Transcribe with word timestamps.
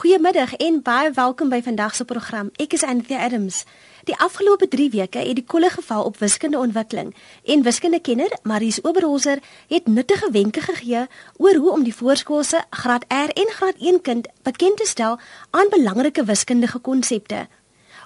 Goeiemiddag 0.00 0.54
en 0.56 0.78
baie 0.82 1.10
welkom 1.12 1.50
by 1.52 1.58
vandag 1.60 1.92
se 1.94 2.04
program. 2.08 2.48
Ek 2.56 2.72
is 2.72 2.80
Anthea 2.88 3.20
Adams. 3.20 3.68
Die 4.08 4.16
afgelope 4.16 4.64
3 4.72 4.90
weke 4.94 5.20
het 5.20 5.36
die 5.36 5.44
kolle 5.44 5.68
geval 5.68 6.04
op 6.08 6.16
wiskunde 6.22 6.56
ontwikkeling 6.58 7.12
en 7.44 7.62
wiskundekenner 7.62 8.32
Maries 8.42 8.80
Oberholzer 8.84 9.42
het 9.68 9.86
nuttige 9.86 10.30
wenke 10.32 10.60
gegee 10.60 11.04
oor 11.36 11.54
hoe 11.54 11.70
om 11.72 11.84
die 11.84 11.94
voorskoolse 11.94 12.64
graad 12.70 13.04
R 13.12 13.28
en 13.42 13.52
graad 13.58 13.76
1 13.76 14.00
kind 14.00 14.28
bekend 14.42 14.76
te 14.76 14.86
stel 14.88 15.18
aan 15.50 15.68
belangrike 15.68 16.24
wiskundige 16.24 16.78
konsepte. 16.78 17.48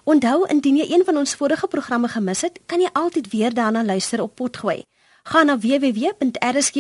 Onthou 0.04 0.48
indien 0.50 0.76
jy 0.82 0.90
een 0.90 1.04
van 1.04 1.16
ons 1.22 1.34
vorige 1.34 1.66
programme 1.66 2.08
gemis 2.08 2.40
het, 2.42 2.58
kan 2.66 2.80
jy 2.82 2.90
altyd 2.92 3.30
weer 3.30 3.54
daarna 3.54 3.84
luister 3.84 4.22
op 4.22 4.34
Potgooi. 4.34 4.82
Gaan 5.22 5.46
na 5.46 5.58
www.rsg.co.za 5.58 6.74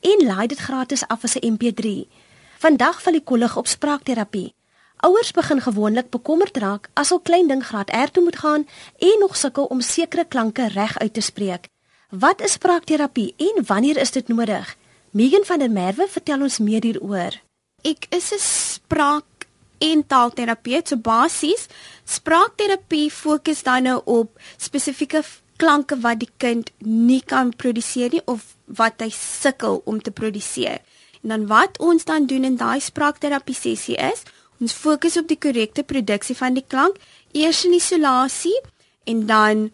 en 0.00 0.26
laai 0.26 0.46
dit 0.46 0.58
gratis 0.58 1.06
af 1.08 1.24
as 1.24 1.34
'n 1.34 1.58
MP3. 1.58 2.06
Vandag 2.66 2.96
val 3.02 3.14
die 3.14 3.22
kollig 3.22 3.52
op 3.60 3.68
spraakterapie. 3.70 4.48
Ouers 5.06 5.28
begin 5.30 5.60
gewoonlik 5.62 6.08
bekommerd 6.10 6.56
raak 6.58 6.88
as 6.98 7.12
hul 7.14 7.20
klein 7.28 7.46
ding 7.46 7.60
graad 7.62 7.92
R 7.94 8.10
toe 8.10 8.24
moet 8.26 8.38
gaan 8.42 8.64
en 9.08 9.20
nog 9.22 9.36
sukkel 9.38 9.68
om 9.70 9.84
sekere 9.88 10.24
klanke 10.26 10.66
reg 10.74 10.96
uit 10.98 11.12
te 11.14 11.22
spreek. 11.22 11.68
Wat 12.10 12.42
is 12.42 12.56
spraakterapie 12.58 13.34
en 13.38 13.62
wanneer 13.68 14.00
is 14.02 14.10
dit 14.10 14.28
nodig? 14.28 14.72
Megan 15.10 15.46
van 15.46 15.62
der 15.62 15.70
Merwe 15.70 16.08
vertel 16.10 16.42
ons 16.42 16.58
meer 16.58 16.82
hieroor. 16.82 17.38
Ek 17.86 18.08
is 18.10 18.32
'n 18.34 18.42
spraak 18.42 19.46
en 19.78 20.06
taalterapeut. 20.06 20.88
So 20.88 20.96
basies, 20.96 21.68
spraakterapie 22.04 23.10
fokus 23.10 23.62
dan 23.62 23.82
nou 23.82 24.00
op 24.04 24.40
spesifieke 24.56 25.22
klanke 25.56 26.00
wat 26.00 26.18
die 26.18 26.32
kind 26.36 26.70
nie 26.78 27.22
kan 27.22 27.56
produseer 27.56 28.10
nie 28.10 28.22
of 28.24 28.56
wat 28.64 29.00
hy 29.00 29.10
sukkel 29.10 29.82
om 29.84 30.02
te 30.02 30.10
produseer. 30.10 30.80
Dan 31.26 31.46
wat 31.50 31.78
ons 31.82 32.06
dan 32.06 32.26
doen 32.30 32.44
in 32.46 32.58
daai 32.60 32.80
spraakterapie 32.80 33.56
sessie 33.56 33.96
is, 33.98 34.22
ons 34.62 34.72
fokus 34.72 35.16
op 35.18 35.26
die 35.28 35.38
korrekte 35.38 35.82
produksie 35.82 36.36
van 36.38 36.54
die 36.54 36.64
klank, 36.64 37.00
eers 37.34 37.64
in 37.66 37.74
isolasie 37.76 38.56
en 39.10 39.26
dan 39.26 39.66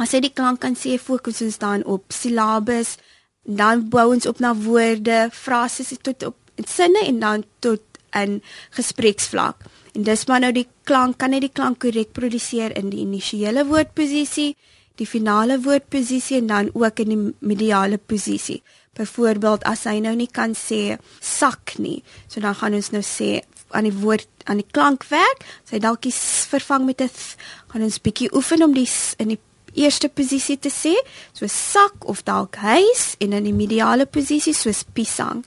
as 0.00 0.12
jy 0.14 0.22
die 0.28 0.34
klank 0.34 0.60
kan 0.62 0.76
sê, 0.78 0.96
fokus 1.00 1.40
ons 1.44 1.58
dan 1.60 1.84
op 1.84 2.12
silabes, 2.14 2.96
dan 3.44 3.88
bou 3.92 4.10
ons 4.14 4.28
op 4.28 4.40
na 4.40 4.54
woorde, 4.56 5.28
frases 5.32 5.92
tot 6.04 6.24
op 6.28 6.36
sinne 6.68 7.02
en 7.06 7.20
dan 7.20 7.44
tot 7.64 7.82
'n 8.12 8.42
gespreksvlak. 8.76 9.56
En 9.94 10.02
dis 10.02 10.26
maar 10.26 10.40
nou 10.40 10.52
die 10.52 10.68
klank 10.84 11.18
kan 11.18 11.30
net 11.30 11.40
die 11.40 11.52
klank 11.52 11.78
korrek 11.78 12.12
produseer 12.12 12.76
in 12.76 12.90
die 12.90 13.00
initiële 13.00 13.66
woordposisie, 13.66 14.56
die 14.96 15.06
finale 15.06 15.60
woordposisie 15.60 16.36
en 16.36 16.46
dan 16.46 16.70
ook 16.72 16.98
in 16.98 17.08
die 17.08 17.34
mediale 17.38 17.98
posisie. 17.98 18.62
Byvoorbeeld 19.00 19.64
as 19.68 19.86
hy 19.88 19.98
nou 20.04 20.12
nie 20.18 20.28
kan 20.28 20.52
sê 20.58 20.98
sak 21.24 21.78
nie, 21.80 22.02
so 22.28 22.42
dan 22.44 22.54
gaan 22.58 22.76
ons 22.76 22.90
nou 22.92 23.02
sê 23.06 23.40
aan 23.72 23.86
die 23.88 23.94
woord 23.94 24.28
aan 24.50 24.60
die 24.60 24.72
klankwerk, 24.74 25.44
sy 25.64 25.78
dalk 25.80 26.08
is 26.10 26.18
vervang 26.50 26.84
met 26.84 27.00
'n 27.00 27.10
gaan 27.70 27.82
ons 27.82 28.02
bietjie 28.02 28.34
oefen 28.34 28.62
om 28.62 28.74
die 28.74 28.88
in 29.18 29.28
die 29.28 29.40
eerste 29.74 30.08
posisie 30.08 30.58
te 30.58 30.70
sê, 30.70 30.94
so 31.32 31.46
sak 31.46 32.08
of 32.08 32.24
dalk 32.24 32.56
huis 32.56 33.14
en 33.20 33.32
in 33.32 33.44
die 33.44 33.54
mediale 33.54 34.06
posisie 34.06 34.54
soos 34.54 34.82
pisang. 34.82 35.44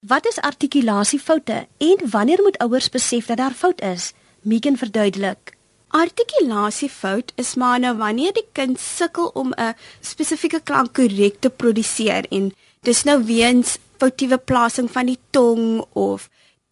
Wat 0.00 0.26
is 0.26 0.40
artikulasiefoute 0.40 1.66
en 1.78 2.10
wanneer 2.10 2.42
moet 2.42 2.58
ouers 2.58 2.88
besef 2.88 3.26
dat 3.26 3.36
daar 3.36 3.52
fout 3.52 3.80
is? 3.80 4.12
Megan 4.42 4.76
verduidelik. 4.76 5.56
Artikulasiefout 5.88 7.32
is 7.36 7.54
maar 7.54 7.80
nou 7.80 7.96
wanneer 7.98 8.32
die 8.32 8.46
kind 8.52 8.80
sukkel 8.80 9.30
om 9.34 9.52
'n 9.52 9.74
spesifieke 10.00 10.60
klank 10.60 10.94
korrek 10.94 11.40
te 11.40 11.50
produseer 11.50 12.24
en 12.30 12.52
dis 12.86 13.02
nou 13.04 13.18
weens 13.28 13.76
foutiewe 14.00 14.38
plasing 14.38 14.88
van 14.88 15.10
die 15.10 15.18
tong 15.36 15.82
of 15.92 16.30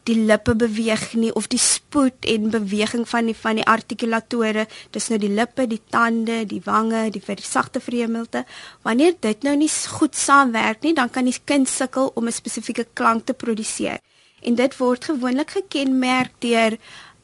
die 0.08 0.16
lippe 0.16 0.54
beweeg 0.56 1.10
nie 1.20 1.32
of 1.36 1.50
die 1.52 1.60
spoed 1.60 2.24
en 2.32 2.48
beweging 2.54 3.04
van 3.10 3.28
die 3.28 3.36
van 3.36 3.60
die 3.60 3.66
artikulatore 3.68 4.64
dis 4.94 5.10
nou 5.12 5.18
die 5.20 5.28
lippe, 5.28 5.66
die 5.68 5.82
tande, 5.92 6.46
die 6.48 6.62
wange, 6.64 7.10
die 7.12 7.20
versagte 7.20 7.82
vreemdelte 7.84 8.46
wanneer 8.88 9.18
dit 9.20 9.44
nou 9.44 9.56
nie 9.60 9.68
goed 9.98 10.16
saamwerk 10.16 10.80
nie 10.86 10.94
dan 10.96 11.12
kan 11.12 11.28
die 11.28 11.36
kind 11.44 11.68
sukkel 11.68 12.12
om 12.14 12.24
'n 12.24 12.38
spesifieke 12.40 12.86
klank 12.94 13.26
te 13.26 13.34
produseer 13.34 14.00
en 14.40 14.54
dit 14.54 14.76
word 14.78 15.04
gewoonlik 15.04 15.50
gekenmerk 15.50 16.32
deur 16.40 16.78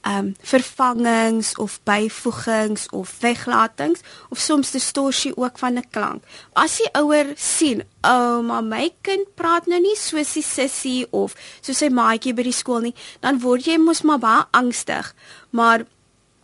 um 0.07 0.35
vervangings 0.41 1.55
of 1.57 1.81
byvoegings 1.83 2.89
of 2.91 3.17
weglatings 3.21 4.01
of 4.29 4.39
soms 4.39 4.71
distorsie 4.71 5.37
ook 5.37 5.59
van 5.59 5.79
'n 5.79 5.91
klank. 5.91 6.25
As 6.53 6.77
die 6.77 6.89
ouer 6.93 7.33
sien, 7.37 7.83
"O, 8.03 8.39
oh, 8.39 8.61
my 8.61 8.93
kind 9.01 9.35
praat 9.35 9.67
nou 9.67 9.81
nie 9.81 9.97
soos 9.97 10.33
die 10.33 10.43
sussie 10.43 11.07
of 11.11 11.35
soos 11.61 11.79
sy 11.79 11.89
maatjie 11.89 12.35
by 12.35 12.43
die 12.43 12.53
skool 12.53 12.81
nie," 12.81 12.95
dan 13.21 13.41
word 13.41 13.65
jy 13.65 13.79
mos 13.79 14.03
maar 14.03 14.19
baie 14.19 14.45
angstig. 14.51 15.15
Maar 15.51 15.87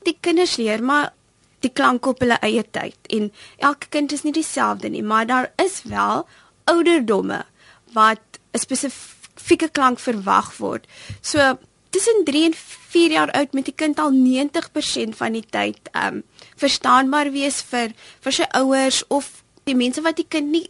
die 0.02 0.16
kinders 0.20 0.56
leer 0.56 0.82
maar 0.82 1.12
die 1.60 1.72
klank 1.72 2.06
op 2.06 2.20
hulle 2.20 2.38
eie 2.40 2.64
tyd 2.70 2.96
en 3.08 3.32
elke 3.58 3.86
kind 3.88 4.12
is 4.12 4.22
nie 4.22 4.32
dieselfde 4.32 4.88
nie, 4.88 5.02
maar 5.02 5.26
daar 5.26 5.52
is 5.56 5.82
wel 5.82 6.26
ouderdomme 6.64 7.44
wat 7.92 8.20
'n 8.52 8.58
spesifieke 8.58 9.68
klank 9.68 9.98
verwag 9.98 10.56
word. 10.56 10.86
So 11.20 11.58
tussen 11.90 12.24
3 12.24 12.44
en 12.44 12.54
4 12.56 13.10
jaar 13.10 13.30
oud 13.30 13.52
met 13.52 13.64
die 13.64 13.74
kind 13.74 13.98
al 13.98 14.12
90% 14.14 15.16
van 15.18 15.36
die 15.36 15.46
tyd 15.46 15.90
um 15.94 16.22
verstaanbaar 16.60 17.30
wees 17.34 17.60
vir 17.70 17.94
vir 18.24 18.36
sy 18.40 18.48
ouers 18.58 19.02
of 19.08 19.30
die 19.68 19.76
mense 19.78 20.02
wat 20.02 20.18
die 20.18 20.28
kind 20.28 20.50
nie 20.50 20.66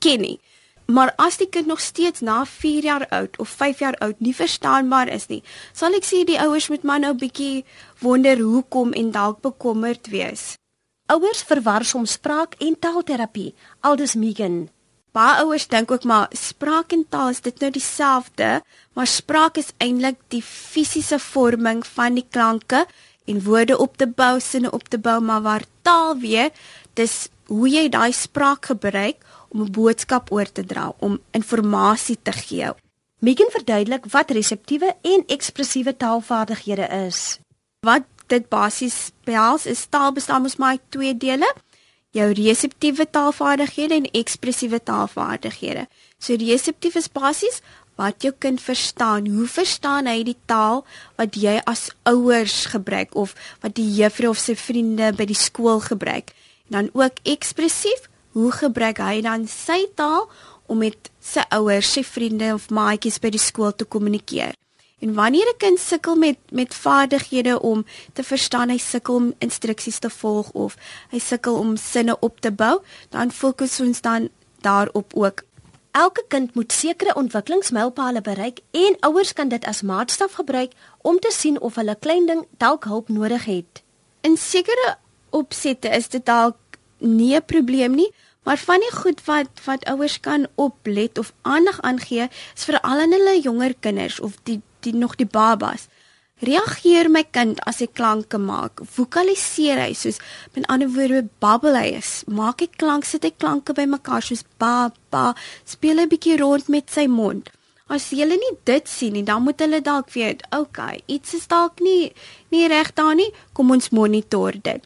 ken 0.00 0.20
nie. 0.24 0.38
Maar 0.86 1.14
as 1.16 1.38
die 1.40 1.48
kind 1.48 1.66
nog 1.66 1.80
steeds 1.80 2.20
na 2.20 2.44
4 2.44 2.84
jaar 2.84 3.06
oud 3.08 3.38
of 3.38 3.48
5 3.48 3.78
jaar 3.80 3.96
oud 4.04 4.20
nie 4.20 4.34
verstaanbaar 4.36 5.08
is 5.08 5.28
nie, 5.32 5.40
sal 5.72 5.96
ek 5.96 6.04
sê 6.04 6.24
die 6.28 6.40
ouers 6.40 6.68
moet 6.68 6.84
maar 6.84 7.00
nou 7.00 7.14
bietjie 7.16 7.64
wonder 8.04 8.40
hoekom 8.40 8.92
en 8.92 9.10
dalk 9.10 9.40
bekommerd 9.40 10.12
wees. 10.12 10.54
Ouers 11.08 11.42
verwar 11.44 11.84
soms 11.84 12.16
spraak 12.16 12.56
en 12.60 12.76
taalterapie, 12.78 13.54
aldus 13.80 14.14
Megan. 14.14 14.73
Baie 15.14 15.44
ouers 15.44 15.68
dink 15.70 15.92
ook 15.94 16.04
maar 16.10 16.32
spraak 16.34 16.92
en 16.92 17.04
taal 17.08 17.28
is 17.30 17.40
dit 17.40 17.60
nou 17.62 17.68
dieselfde, 17.70 18.48
maar 18.98 19.06
spraak 19.06 19.60
is 19.62 19.70
eintlik 19.78 20.16
die 20.34 20.42
fisiese 20.42 21.20
vorming 21.22 21.84
van 21.86 22.16
die 22.18 22.26
klanke 22.26 22.80
en 23.30 23.42
woorde 23.44 23.78
op 23.78 23.94
te 23.96 24.08
bou, 24.10 24.40
sinne 24.42 24.72
op 24.74 24.88
te 24.90 24.98
bou, 24.98 25.20
maar 25.22 25.44
waar 25.44 25.62
taal 25.86 26.18
weer, 26.18 26.50
dis 26.98 27.28
hoe 27.46 27.68
jy 27.70 27.86
daai 27.94 28.10
spraak 28.12 28.66
gebruik 28.72 29.22
om 29.54 29.62
'n 29.62 29.70
boodskap 29.70 30.32
oor 30.32 30.50
te 30.50 30.64
dra, 30.66 30.92
om 30.98 31.20
inligting 31.30 32.18
te 32.22 32.32
gee. 32.32 32.74
Megan 33.20 33.50
verduidelik 33.50 34.10
wat 34.10 34.30
reseptiewe 34.30 34.96
en 35.02 35.24
ekspressiewe 35.26 35.96
taalvaardighede 35.96 37.06
is. 37.06 37.38
Wat 37.86 38.02
dit 38.26 38.48
basies 38.48 39.12
behels 39.24 39.66
is 39.66 39.86
taal 39.86 40.12
bestaan 40.12 40.42
mos 40.42 40.56
maar 40.56 40.70
uit 40.70 40.90
twee 40.90 41.16
dele 41.16 41.54
jou 42.14 42.28
reseptiewe 42.38 43.06
taalvaardighede 43.10 43.98
en 43.98 44.10
ekspressiewe 44.14 44.78
taalvaardighede. 44.82 45.88
So 46.22 46.38
reseptief 46.38 46.96
is 47.00 47.10
basies 47.10 47.60
wat 47.98 48.22
jou 48.22 48.32
kind 48.38 48.62
verstaan. 48.62 49.26
Hoe 49.30 49.46
verstaan 49.50 50.06
hy 50.10 50.22
die 50.26 50.38
taal 50.50 50.82
wat 51.18 51.38
jy 51.38 51.58
as 51.70 51.88
ouers 52.10 52.64
gebruik 52.72 53.14
of 53.18 53.34
wat 53.62 53.76
die 53.78 53.88
juffrou 53.98 54.32
of 54.34 54.42
sy 54.42 54.56
vriende 54.58 55.12
by 55.18 55.26
die 55.30 55.38
skool 55.38 55.82
gebruik? 55.82 56.34
En 56.70 56.78
dan 56.78 56.90
ook 56.94 57.22
ekspressief, 57.28 58.08
hoe 58.34 58.50
gebruik 58.54 59.02
hy 59.02 59.20
dan 59.22 59.46
sy 59.50 59.84
taal 59.94 60.28
om 60.66 60.80
met 60.82 61.10
sy 61.20 61.44
ouers, 61.54 61.90
sy 61.92 62.02
vriende 62.06 62.54
of 62.54 62.70
maatjies 62.70 63.20
by 63.22 63.30
die 63.34 63.42
skool 63.42 63.74
te 63.74 63.86
kommunikeer? 63.86 64.54
En 65.04 65.14
wanneer 65.14 65.48
'n 65.48 65.56
kind 65.56 65.78
sukkel 65.78 66.16
met 66.16 66.38
met 66.50 66.74
vaardighede 66.74 67.60
om 67.60 67.84
te 68.12 68.22
verstaan, 68.22 68.68
hy 68.68 68.78
sukkel 68.78 69.14
om 69.14 69.34
instruksies 69.38 69.98
te 69.98 70.10
volg 70.10 70.50
of 70.50 70.76
hy 71.10 71.18
sukkel 71.18 71.54
om 71.54 71.76
sinne 71.76 72.16
op 72.18 72.40
te 72.40 72.52
bou, 72.52 72.80
dan 73.08 73.32
fokus 73.32 73.80
ons 73.80 74.00
dan 74.00 74.28
daarop 74.60 75.12
ook. 75.14 75.42
Elke 75.90 76.24
kind 76.28 76.54
moet 76.54 76.72
sekere 76.72 77.14
ontwikkelingsmylpale 77.14 78.20
bereik 78.20 78.60
en 78.70 78.96
ouers 79.00 79.32
kan 79.32 79.48
dit 79.48 79.64
as 79.64 79.82
maatstaf 79.82 80.32
gebruik 80.32 80.72
om 81.02 81.18
te 81.18 81.32
sien 81.32 81.60
of 81.60 81.74
hulle 81.74 81.96
klein 82.00 82.26
ding 82.26 82.46
dalk 82.56 82.84
hulp 82.84 83.08
nodig 83.08 83.44
het. 83.44 83.82
In 84.20 84.36
sekere 84.36 84.96
opsette 85.30 85.88
is 85.88 86.08
dit 86.08 86.26
dalk 86.26 86.56
nie 86.98 87.36
'n 87.36 87.44
probleem 87.44 87.94
nie, 87.94 88.12
maar 88.42 88.58
van 88.58 88.80
die 88.80 88.96
goed 88.96 89.24
wat 89.24 89.48
wat 89.64 89.84
ouers 89.84 90.20
kan 90.20 90.46
oplet 90.54 91.18
of 91.18 91.32
aandag 91.42 91.80
aangee, 91.80 92.28
is 92.54 92.64
veral 92.64 93.00
aan 93.00 93.12
hulle 93.12 93.40
jonger 93.40 93.74
kinders 93.80 94.20
of 94.20 94.32
die 94.42 94.62
die 94.84 94.94
nog 94.94 95.16
die 95.16 95.28
babas. 95.28 95.88
Reageer 96.44 97.08
my 97.08 97.22
kind 97.30 97.60
as 97.68 97.78
hy 97.80 97.86
klanke 97.86 98.38
maak. 98.42 98.82
Vokaliseer 98.96 99.78
hy 99.78 99.92
soos 99.94 100.18
met 100.56 100.66
ander 100.72 100.90
woorde 100.92 101.28
babbel 101.40 101.78
hy 101.78 101.94
is. 102.00 102.24
Maak 102.26 102.64
hy 102.64 102.68
klank, 102.74 103.06
sit 103.06 103.24
hy 103.24 103.30
klanke 103.30 103.76
bymekaar 103.76 104.24
soos 104.26 104.42
ba 104.58 104.90
ba. 105.14 105.34
Speel 105.64 106.00
'n 106.00 106.10
bietjie 106.10 106.38
rond 106.40 106.68
met 106.68 106.90
sy 106.90 107.06
mond. 107.06 107.50
As 107.88 108.10
hulle 108.10 108.36
nie 108.40 108.56
dit 108.64 108.88
sien 108.88 109.12
nie, 109.12 109.22
dan 109.22 109.42
moet 109.44 109.60
hulle 109.60 109.80
dalk 109.80 110.10
weet, 110.14 110.42
okay, 110.56 111.02
iets 111.06 111.34
is 111.34 111.46
dalk 111.46 111.80
nie 111.80 112.12
nie 112.50 112.68
reg 112.68 112.94
daar 112.94 113.14
nie. 113.14 113.30
Kom 113.52 113.70
ons 113.70 113.90
monitor 113.90 114.52
dit. 114.52 114.82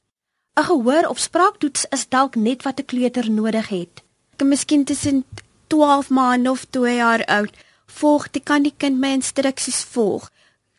'n 0.59 0.65
Gehoor 0.65 1.09
of 1.09 1.19
spraaktoets 1.19 1.87
is 1.91 2.09
dalk 2.09 2.37
net 2.37 2.63
wat 2.63 2.81
'n 2.81 2.85
kleuter 2.85 3.31
nodig 3.31 3.69
het. 3.69 4.03
Miskien 4.45 4.85
tussen 4.85 5.25
12 5.69 6.11
maande 6.11 6.51
of 6.51 6.65
2 6.71 6.95
jaar 6.97 7.25
oud 7.25 7.53
volg, 7.89 8.31
die 8.31 8.43
kan 8.45 8.63
die 8.63 8.75
kind 8.77 9.01
my 9.01 9.15
instruksies 9.19 9.85
volg. 9.95 10.31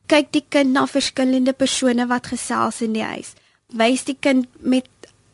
kyk 0.10 0.32
die 0.34 0.46
kind 0.50 0.74
na 0.74 0.88
verskillende 0.90 1.54
persone 1.54 2.08
wat 2.10 2.32
gesels 2.32 2.82
in 2.82 2.96
die 2.98 3.06
huis. 3.06 3.36
Wys 3.78 4.08
die 4.08 4.18
kind 4.20 4.48
met 4.60 4.88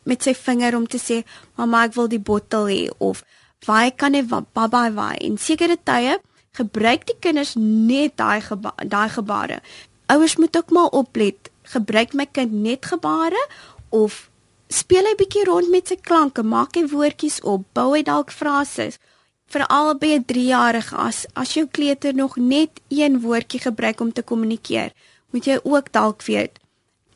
met 0.06 0.22
sy 0.22 0.34
vinger 0.38 0.76
om 0.76 0.86
te 0.86 0.98
sê, 0.98 1.24
"Mamma, 1.56 1.84
ek 1.84 1.94
wil 1.94 2.08
die 2.08 2.20
bottel 2.20 2.66
hê" 2.66 2.90
of 2.98 3.24
"Waar 3.66 3.90
kan 3.90 4.14
ek 4.14 4.28
baba 4.28 4.90
waai?" 4.92 5.16
En 5.16 5.38
sekere 5.38 5.76
tye 5.82 6.20
gebruik 6.52 7.06
die 7.06 7.16
kinders 7.20 7.54
net 7.54 8.16
daai 8.16 8.40
geba 8.40 8.72
daai 8.86 9.08
gebare. 9.08 9.60
Ouers 10.06 10.36
moet 10.36 10.56
ook 10.56 10.70
maar 10.70 10.88
oplet. 10.88 11.50
Gebruik 11.62 12.12
my 12.12 12.26
kind 12.26 12.52
net 12.52 12.86
gebare 12.86 13.48
of 13.88 14.30
speel 14.68 15.04
hy 15.04 15.14
bietjie 15.18 15.44
rond 15.44 15.70
met 15.70 15.88
sy 15.88 15.96
klanke, 15.96 16.42
maak 16.42 16.74
hy 16.74 16.86
woordjies 16.90 17.40
op, 17.42 17.66
bou 17.72 17.94
hy 17.94 18.02
dalk 18.02 18.30
frases. 18.30 18.98
Veral 19.46 19.94
by 19.98 20.06
'n 20.18 20.24
3-jarige 20.24 20.96
as 20.96 21.26
as 21.34 21.54
jou 21.54 21.66
kleuter 21.66 22.14
nog 22.14 22.36
net 22.36 22.80
een 22.88 23.20
woordjie 23.20 23.60
gebruik 23.60 24.00
om 24.00 24.12
te 24.12 24.22
kommunikeer, 24.22 24.92
moet 25.30 25.44
jy 25.44 25.58
ook 25.62 25.92
dalk 25.92 26.22
weet 26.22 26.58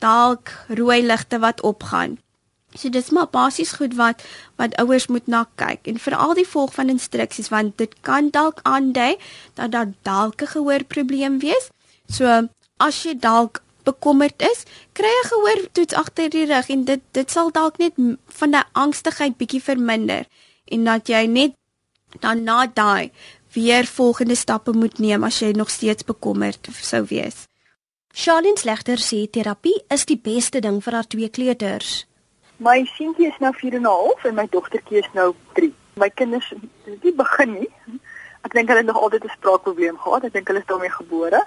dalk 0.00 0.50
rooi 0.68 1.02
ligte 1.06 1.38
wat 1.38 1.60
opgaan. 1.60 2.18
So 2.74 2.88
dis 2.88 3.10
maar 3.10 3.28
basies 3.30 3.72
goed 3.78 3.96
wat 3.98 4.22
wat 4.60 4.76
ouers 4.78 5.08
moet 5.10 5.26
na 5.26 5.44
kyk 5.60 5.88
en 5.90 5.98
veral 5.98 6.34
die 6.38 6.46
volg 6.46 6.74
van 6.74 6.92
instruksies 6.92 7.50
want 7.50 7.76
dit 7.82 7.94
kan 8.06 8.30
dalk 8.30 8.60
aandui 8.62 9.16
dat 9.58 9.72
daar 9.74 9.90
dalk 10.02 10.42
'n 10.42 10.52
gehoorprobleem 10.54 11.38
wees. 11.38 11.70
So 12.08 12.48
as 12.78 13.02
jy 13.02 13.14
dalk 13.18 13.62
bekommerd 13.84 14.42
is, 14.42 14.64
kry 14.92 15.10
'n 15.10 15.30
gehoortoets 15.32 15.94
agter 15.94 16.30
die 16.30 16.46
rug 16.46 16.68
en 16.68 16.84
dit 16.84 17.00
dit 17.12 17.30
sal 17.30 17.50
dalk 17.50 17.78
net 17.78 17.94
van 18.26 18.50
daai 18.50 18.64
angstigheid 18.72 19.36
bietjie 19.36 19.62
verminder 19.62 20.24
en 20.64 20.84
dat 20.84 21.08
jy 21.08 21.26
net 21.26 21.52
dan 22.18 22.42
na 22.44 22.66
daai 22.66 23.10
weer 23.52 23.86
volgende 23.86 24.34
stappe 24.34 24.72
moet 24.72 24.98
neem 24.98 25.24
as 25.24 25.38
jy 25.38 25.52
nog 25.52 25.70
steeds 25.70 26.04
bekommerd 26.04 26.68
sou 26.70 27.04
wees. 27.08 27.46
Charlene 28.12 28.58
Slegter 28.58 28.98
sê 28.98 29.26
terapie 29.30 29.84
is 29.88 30.04
die 30.06 30.18
beste 30.18 30.60
ding 30.60 30.80
vir 30.82 30.94
haar 30.98 31.06
twee 31.06 31.28
kleuters. 31.28 32.06
My 32.58 32.82
seentjie 32.96 33.28
is 33.30 33.38
nou 33.40 33.52
4 33.54 33.74
en 33.74 33.82
'n 33.82 33.86
half 33.86 34.24
en 34.24 34.34
my 34.34 34.46
dogtertjie 34.50 34.98
is 34.98 35.10
nou 35.14 35.34
3. 35.54 35.74
My 35.94 36.10
kinders 36.10 36.48
het 36.84 37.02
nie 37.02 37.12
begin 37.12 37.52
nie. 37.52 37.70
Ek 38.42 38.52
dink 38.52 38.68
hulle 38.68 38.82
het 38.82 38.86
nog 38.86 39.02
altyd 39.02 39.24
'n 39.24 39.36
spraakprobleem 39.36 39.98
gehad. 39.98 40.24
Ek 40.24 40.32
dink 40.32 40.46
hulle 40.48 40.60
is 40.60 40.66
daarmee 40.66 40.90
gebore. 40.90 41.46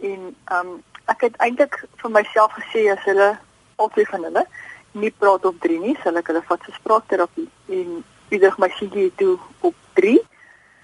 En 0.00 0.34
ehm 0.44 0.66
um, 0.66 0.82
ek 1.04 1.20
het 1.20 1.36
eintlik 1.36 1.84
vir 1.96 2.10
myself 2.10 2.52
gesê 2.52 2.90
as 2.92 3.04
hulle 3.04 3.38
albei 3.76 4.04
van 4.04 4.22
hulle 4.24 4.46
nie 4.92 5.10
praat 5.10 5.44
op 5.44 5.60
3 5.60 5.78
nie, 5.78 5.96
sal 6.02 6.16
ek 6.16 6.26
hulle 6.26 6.42
vat 6.42 6.64
vir 6.64 6.74
spraakterapie. 6.74 7.48
En 7.68 8.04
ieder 8.28 8.54
my 8.58 8.68
seentjie 8.68 9.12
toe 9.16 9.38
op 9.60 9.74
3 10.00 10.14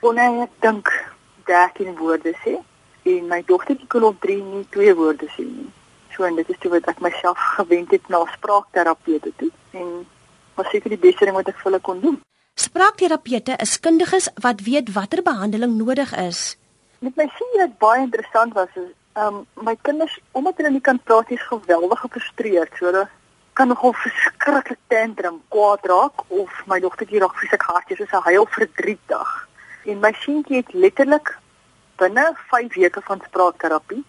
kon 0.05 0.21
hy 0.21 0.29
ek 0.45 0.55
dink 0.67 0.91
13 1.51 1.95
woorde 2.01 2.35
sê 2.43 2.59
en 3.13 3.31
my 3.31 3.41
dogtertjie 3.49 3.89
kon 3.93 4.07
op 4.11 4.21
3 4.25 4.37
nie 4.43 4.67
twee 4.75 4.95
woorde 4.99 5.29
sê 5.37 5.47
nie. 5.47 5.71
So 6.15 6.27
en 6.29 6.37
dit 6.39 6.51
is 6.51 6.59
toe 6.63 6.71
wat 6.73 6.89
ek 6.93 7.01
myself 7.05 7.39
gewend 7.57 7.95
het 7.95 8.11
na 8.13 8.23
spraakterapeute 8.37 9.33
toe 9.41 9.51
en 9.81 9.89
was 10.59 10.71
seker 10.71 10.95
die 10.95 11.01
beste 11.07 11.27
ding 11.27 11.37
wat 11.37 11.51
ek 11.51 11.59
vir 11.61 11.71
hulle 11.71 11.83
kon 11.89 12.03
doen. 12.03 12.21
Spraakterapeute 12.61 13.57
is 13.63 13.79
kundiges 13.83 14.29
wat 14.45 14.63
weet 14.67 14.93
watter 14.95 15.23
behandeling 15.27 15.75
nodig 15.79 16.13
is. 16.23 16.55
Met 17.03 17.17
my 17.19 17.27
sien 17.39 17.57
dit 17.59 17.75
baie 17.83 18.05
interessant 18.05 18.55
was 18.55 18.71
is 18.79 18.93
um 19.25 19.43
my 19.67 19.75
kinders 19.87 20.15
omdat 20.39 20.59
hulle 20.59 20.75
nie 20.77 20.85
kan 20.85 20.99
praat 21.03 21.31
is 21.35 21.43
geweldig 21.51 22.01
gefrustreerd. 22.07 22.79
So 22.79 22.91
hulle 22.91 23.09
kan 23.55 23.69
nogal 23.71 23.95
verskriklik 23.95 24.79
tantrum 24.91 25.41
kwaad 25.49 25.87
raak 25.87 26.25
of 26.29 26.51
my 26.67 26.81
dogtertjie 26.83 27.21
raak 27.23 27.37
fisiek 27.39 27.63
hartjie 27.71 27.97
soos 27.97 28.13
'n 28.13 28.27
huil 28.29 28.47
verdrietig. 28.57 29.31
En 29.91 30.01
my 30.01 30.13
seentjie 30.25 30.57
het 30.57 30.73
letterlik 30.73 31.39
binne 31.97 32.25
5 32.51 32.75
weke 32.75 33.01
van 33.01 33.23
spraakterapie 33.29 34.05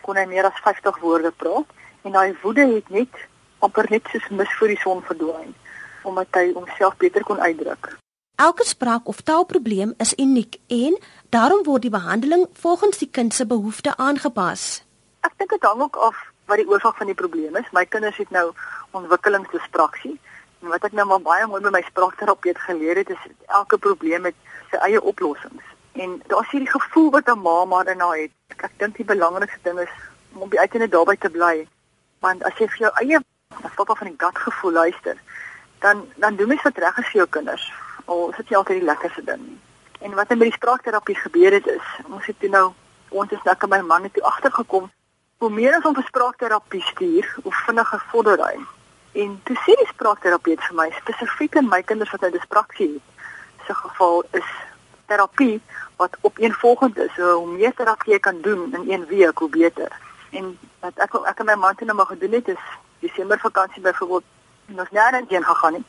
kon 0.00 0.16
hy 0.16 0.26
meer 0.26 0.46
as 0.46 0.60
50 0.62 1.00
woorde 1.00 1.32
praat 1.42 1.68
en 2.04 2.12
daai 2.12 2.36
woede 2.42 2.66
het 2.74 2.88
net 2.88 3.14
amper 3.58 3.86
net 3.90 4.08
soos 4.12 4.28
mis 4.30 4.56
voor 4.58 4.68
die 4.68 4.80
son 4.84 5.02
verdwyn 5.02 5.54
omdat 6.04 6.28
hy 6.36 6.52
homself 6.52 6.96
beter 6.96 7.24
kon 7.24 7.40
uitdruk. 7.40 7.96
Elke 8.36 8.64
spraak 8.66 9.08
of 9.08 9.20
taalprobleem 9.20 9.94
is 9.98 10.14
uniek 10.18 10.58
en 10.66 10.98
daarom 11.30 11.62
word 11.64 11.82
die 11.82 11.90
behandeling 11.90 12.46
volgens 12.52 12.98
die 12.98 13.08
kind 13.10 13.34
se 13.34 13.46
behoeftes 13.46 13.96
aangepas. 13.96 14.84
Ek 15.20 15.32
dink 15.38 15.50
dit 15.50 15.62
hang 15.62 15.80
ook 15.80 15.96
af 15.96 16.16
wat 16.50 16.60
die 16.60 16.68
oorsaak 16.68 16.96
van 16.96 17.08
die 17.08 17.16
probleem 17.16 17.56
is. 17.56 17.70
My 17.72 17.86
kinders 17.88 18.18
het 18.20 18.30
nou 18.30 18.50
ontwikkelingsdispraksie 19.00 20.14
en 20.62 20.72
wat 20.72 20.84
ek 20.88 20.96
nou 20.96 21.06
maar 21.10 21.22
baie 21.24 21.46
mooi 21.50 21.60
by 21.64 21.72
my 21.74 21.82
spraakterapeut 21.86 22.58
geleer 22.66 23.02
het 23.02 23.10
is 23.14 23.26
elke 23.60 23.78
probleem 23.78 24.30
het 24.30 24.36
sy 24.70 24.80
eie 24.86 25.02
oplossings. 25.02 25.64
En 25.94 26.16
daar's 26.30 26.50
hierdie 26.50 26.70
gevoel 26.70 27.10
wat 27.10 27.28
'n 27.28 27.42
ma 27.42 27.64
maar 27.64 27.84
daarna 27.84 28.10
het. 28.10 28.30
Ek, 28.48 28.62
ek 28.62 28.78
dink 28.78 28.96
die 28.96 29.04
belangrikste 29.04 29.60
ding 29.62 29.78
is 29.78 29.94
om 30.34 30.42
op 30.42 30.50
die 30.50 30.60
uiteinde 30.60 30.88
daarby 30.88 31.16
te 31.16 31.30
bly. 31.30 31.68
Want 32.18 32.44
as 32.44 32.58
jy 32.58 32.68
vir 32.68 32.78
jou 32.86 32.92
eie 32.94 33.20
stop 33.72 33.98
van 33.98 34.06
die 34.06 34.18
gut 34.18 34.38
gevoel 34.38 34.72
luister, 34.72 35.16
dan 35.78 36.08
dan 36.16 36.36
doen 36.36 36.48
mens 36.48 36.62
wat 36.62 36.78
reg 36.78 36.98
is 36.98 37.10
vir 37.12 37.20
jou 37.22 37.28
kinders. 37.28 37.72
Al 38.04 38.30
is 38.30 38.36
dit 38.36 38.48
nie 38.48 38.56
altyd 38.56 38.80
die 38.80 38.88
lekkerste 38.88 39.24
ding 39.24 39.42
nie. 39.46 39.60
En 40.00 40.14
wat 40.14 40.28
met 40.28 40.40
die 40.40 40.52
spraakterapie 40.52 41.14
gebeur 41.14 41.52
het 41.52 41.66
is, 41.66 41.86
ons 42.08 42.26
het 42.26 42.42
nou 42.42 42.72
ons 43.08 43.30
is 43.30 43.42
nou 43.42 43.56
met 43.60 43.70
my 43.70 43.80
man 43.80 44.10
toe 44.10 44.22
agtergekom 44.22 44.90
hoe 45.38 45.50
meer 45.50 45.74
as 45.76 45.84
om 45.84 45.94
vir 45.94 46.06
spraakterapie 46.08 46.82
stuur, 46.82 47.36
hoe 47.42 47.52
vinniger 47.66 48.04
vorder 48.10 48.40
hy. 48.40 48.54
En 49.14 49.40
toe 49.46 49.56
sê 49.62 49.74
die 49.78 49.90
spraakterapeut 49.92 50.62
vir 50.68 50.76
my 50.78 50.88
spesifiek 51.00 51.58
in 51.60 51.68
my 51.70 51.82
kinders 51.86 52.10
wat 52.10 52.24
nou 52.26 52.30
dispraksie 52.34 52.88
het, 52.96 53.26
se 53.66 53.74
geval 53.74 54.24
is 54.38 54.48
terapie 55.06 55.60
wat 55.96 56.16
opeenvolgend 56.20 56.98
is. 56.98 57.12
So 57.16 57.34
hoe 57.40 57.52
meer 57.52 57.74
terapie 57.78 58.16
jy 58.16 58.18
kan 58.18 58.40
doen 58.42 58.72
in 58.74 58.88
een 58.90 59.06
week, 59.06 59.38
hoe 59.38 59.48
beter. 59.48 59.92
En 60.30 60.56
wat 60.82 60.98
ek 61.06 61.14
ek 61.30 61.44
en 61.44 61.50
my 61.52 61.56
man 61.66 61.76
toe 61.78 61.86
nou 61.86 61.96
maar 61.96 62.10
gedoen 62.10 62.34
het 62.38 62.48
is 62.56 62.64
Desember 63.04 63.38
vakansie 63.38 63.82
byvoorbeeld 63.82 64.24
ons 64.80 64.90
nêrens 64.98 65.30
heen 65.30 65.46
gegaan 65.46 65.78
nie. 65.78 65.84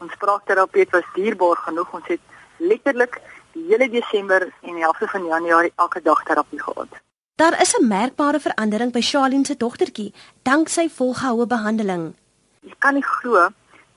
Ons 0.00 0.16
spraakterapeut 0.16 0.96
was 0.96 1.12
dierbaar 1.14 1.60
genoeg. 1.66 1.92
Ons 1.92 2.08
het 2.08 2.20
letterlik 2.56 3.20
die 3.52 3.66
hele 3.68 3.90
Desember 3.92 4.48
en 4.48 4.74
die 4.78 4.86
helfte 4.86 5.08
van 5.12 5.26
Januarie 5.26 5.72
elke 5.76 6.00
dag 6.02 6.22
terapie 6.24 6.62
gehad. 6.62 6.88
Daar 7.36 7.60
is 7.60 7.76
'n 7.76 7.86
merkbare 7.88 8.40
verandering 8.40 8.92
by 8.92 9.00
Charlene 9.00 9.46
se 9.46 9.56
dogtertjie 9.56 10.14
danksy 10.42 10.88
volgehoue 10.88 11.46
behandeling. 11.46 12.14
Jy 12.60 12.74
kan 12.78 12.94
nie 12.94 13.04
glo 13.04 13.48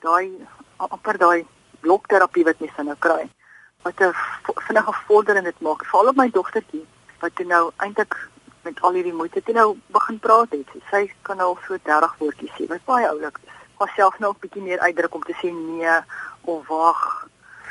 daai 0.04 0.30
amper 0.76 1.18
daai 1.18 1.46
blokterapie 1.84 2.44
wat 2.48 2.60
mens 2.60 2.76
nou 2.88 2.96
kry 3.06 3.24
wat 3.84 4.00
'n 4.00 4.14
vinnige 4.66 4.92
vordering 5.06 5.44
dit 5.44 5.60
maak. 5.60 5.84
Veral 5.84 6.08
op 6.08 6.16
my 6.16 6.30
dogtertjie 6.30 6.86
wat 7.20 7.38
nou 7.38 7.70
eintlik 7.76 8.14
met 8.62 8.80
al 8.80 8.96
hierdie 8.96 9.12
moeite 9.12 9.42
toe 9.42 9.54
nou 9.54 9.68
begin 9.86 10.18
praat 10.18 10.50
het. 10.56 10.70
Sy 10.90 11.02
kan 11.22 11.36
nou 11.36 11.56
so 11.66 11.76
30 11.82 12.14
woordjies 12.18 12.54
sê 12.56 12.66
wat 12.68 12.84
baie 12.84 13.08
oulik 13.08 13.38
is. 13.42 13.52
Haar 13.78 13.92
self 13.96 14.18
nou 14.18 14.32
'n 14.32 14.40
bietjie 14.40 14.62
meer 14.62 14.80
uitdruk 14.80 15.14
om 15.14 15.22
te 15.22 15.36
sê 15.40 15.52
nee 15.52 15.96
of 16.40 16.66
wag 16.68 17.28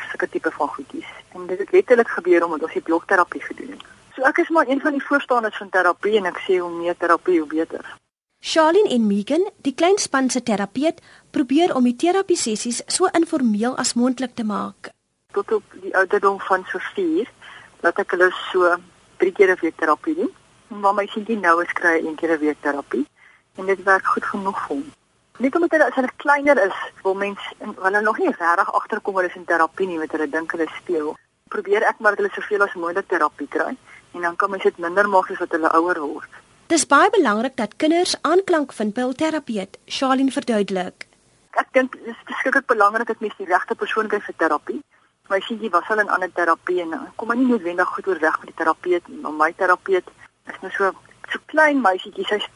sulke 0.10 0.30
tipe 0.30 0.52
van 0.52 0.68
goedjies. 0.68 1.12
En 1.34 1.48
dit 1.48 1.60
het 1.60 1.72
letterlik 1.72 2.10
gebeur 2.10 2.46
omdat 2.46 2.64
ons 2.64 2.74
die 2.74 2.88
blokterapie 2.90 3.42
gedoen 3.42 3.72
het. 3.72 3.84
So 4.16 4.22
ek 4.22 4.38
is 4.38 4.50
maar 4.50 4.68
een 4.68 4.82
van 4.82 4.92
die 4.92 5.06
voorstanders 5.06 5.58
van 5.58 5.70
terapie 5.70 6.18
en 6.18 6.26
ek 6.26 6.40
sê 6.46 6.60
hoe 6.60 6.72
meer 6.72 6.98
terapie 6.98 7.40
hoe 7.40 7.48
beter. 7.48 8.03
Charlene 8.46 8.90
en 8.92 9.08
Megan, 9.08 9.46
die 9.64 9.72
klein 9.74 9.98
span 9.98 10.30
se 10.30 10.44
terapeut, 10.44 11.00
probeer 11.32 11.72
om 11.76 11.86
die 11.88 11.96
terapie 11.96 12.36
sessies 12.36 12.82
so 12.92 13.08
informeel 13.16 13.78
as 13.80 13.96
moontlik 13.96 14.36
te 14.36 14.44
maak 14.44 14.92
tot 15.34 15.52
op 15.52 15.64
die 15.82 15.96
ouderdom 15.98 16.40
van 16.40 16.66
so 16.72 16.80
4 16.96 17.30
dat 17.86 18.00
ek 18.04 18.14
hulle 18.16 18.30
so 18.52 18.76
3 19.24 19.32
keer 19.38 19.54
'n 19.54 19.62
week 19.62 19.78
terapie 19.78 20.16
doen. 20.16 20.32
En 20.72 20.82
waar 20.82 20.94
my 20.94 21.06
seentjie 21.08 21.40
nou 21.40 21.56
is 21.64 21.74
kry 21.80 21.96
een 22.00 22.16
keer 22.16 22.36
'n 22.36 22.40
week 22.40 22.60
terapie 22.62 23.06
en 23.56 23.66
dit 23.66 23.84
werk 23.84 24.06
goed 24.06 24.26
genoeg 24.26 24.60
vir 24.66 24.76
hom. 24.76 24.86
Net 25.38 25.56
omdat 25.56 25.72
hulle 25.72 25.88
as 25.88 25.96
hulle 25.96 26.12
kleiner 26.16 26.58
is, 26.68 26.78
wil 27.04 27.16
mens 27.16 27.40
hulle 27.60 28.02
nog 28.02 28.18
nie 28.18 28.28
regtig 28.28 28.74
agterkom 28.74 29.16
hulle 29.16 29.30
is 29.30 29.36
in 29.36 29.46
terapie 29.46 29.88
nie 29.88 29.98
met 29.98 30.12
hulle 30.12 30.30
dink 30.30 30.52
hulle 30.52 30.68
speel. 30.82 31.16
Probeer 31.48 31.84
ek 31.84 32.00
maar 32.00 32.16
dat 32.16 32.20
hulle 32.20 32.36
soveel 32.36 32.64
as 32.64 32.74
moontlik 32.74 33.08
terapie 33.08 33.48
kry 33.48 33.78
en 34.14 34.22
dan 34.22 34.36
kan 34.36 34.50
mens 34.50 34.64
dit 34.64 34.78
minder 34.78 35.10
maak 35.10 35.32
as 35.32 35.38
wat 35.38 35.52
hulle 35.52 35.72
ouer 35.72 36.00
word. 36.00 36.43
Dis 36.74 36.88
baie 36.90 37.10
belangrik 37.14 37.56
dat 37.56 37.76
kinders 37.78 38.16
aanklank 38.26 38.74
vind 38.74 38.96
by 38.98 39.06
hul 39.06 39.14
terapeut, 39.14 39.78
Charlene 39.86 40.34
verduidelik. 40.34 41.06
Ek 41.62 41.70
dink 41.78 41.94
dit 41.94 42.10
is 42.10 42.26
beskiklik 42.26 42.66
belangrik 42.66 43.08
dat 43.14 43.22
mens 43.22 43.38
die 43.38 43.46
regte 43.46 43.78
persoon 43.78 44.10
kry 44.10 44.20
vir 44.26 44.36
terapie 44.42 44.82
my 45.30 45.40
seentjie 45.40 45.70
was 45.70 45.90
al 45.90 46.00
in 46.00 46.10
ander 46.10 46.32
terapie 46.32 46.82
en 46.82 46.94
eh, 46.94 47.02
kom 47.16 47.28
maar 47.28 47.38
nie 47.38 47.48
noodwendig 47.48 47.88
goed 47.96 48.08
oorweg 48.08 48.40
met 48.40 48.50
die 48.52 48.58
terapeut 48.62 49.08
nie, 49.08 49.20
maar 49.24 49.36
my 49.42 49.52
terapeut 49.58 50.10
is 50.52 50.60
nou 50.62 50.72
so 50.78 50.92
so 51.32 51.40
klein 51.54 51.80
meisietjie, 51.82 52.26
sy's 52.28 52.48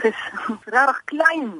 sy's 0.00 0.22
regtig 0.74 1.02
klein 1.12 1.50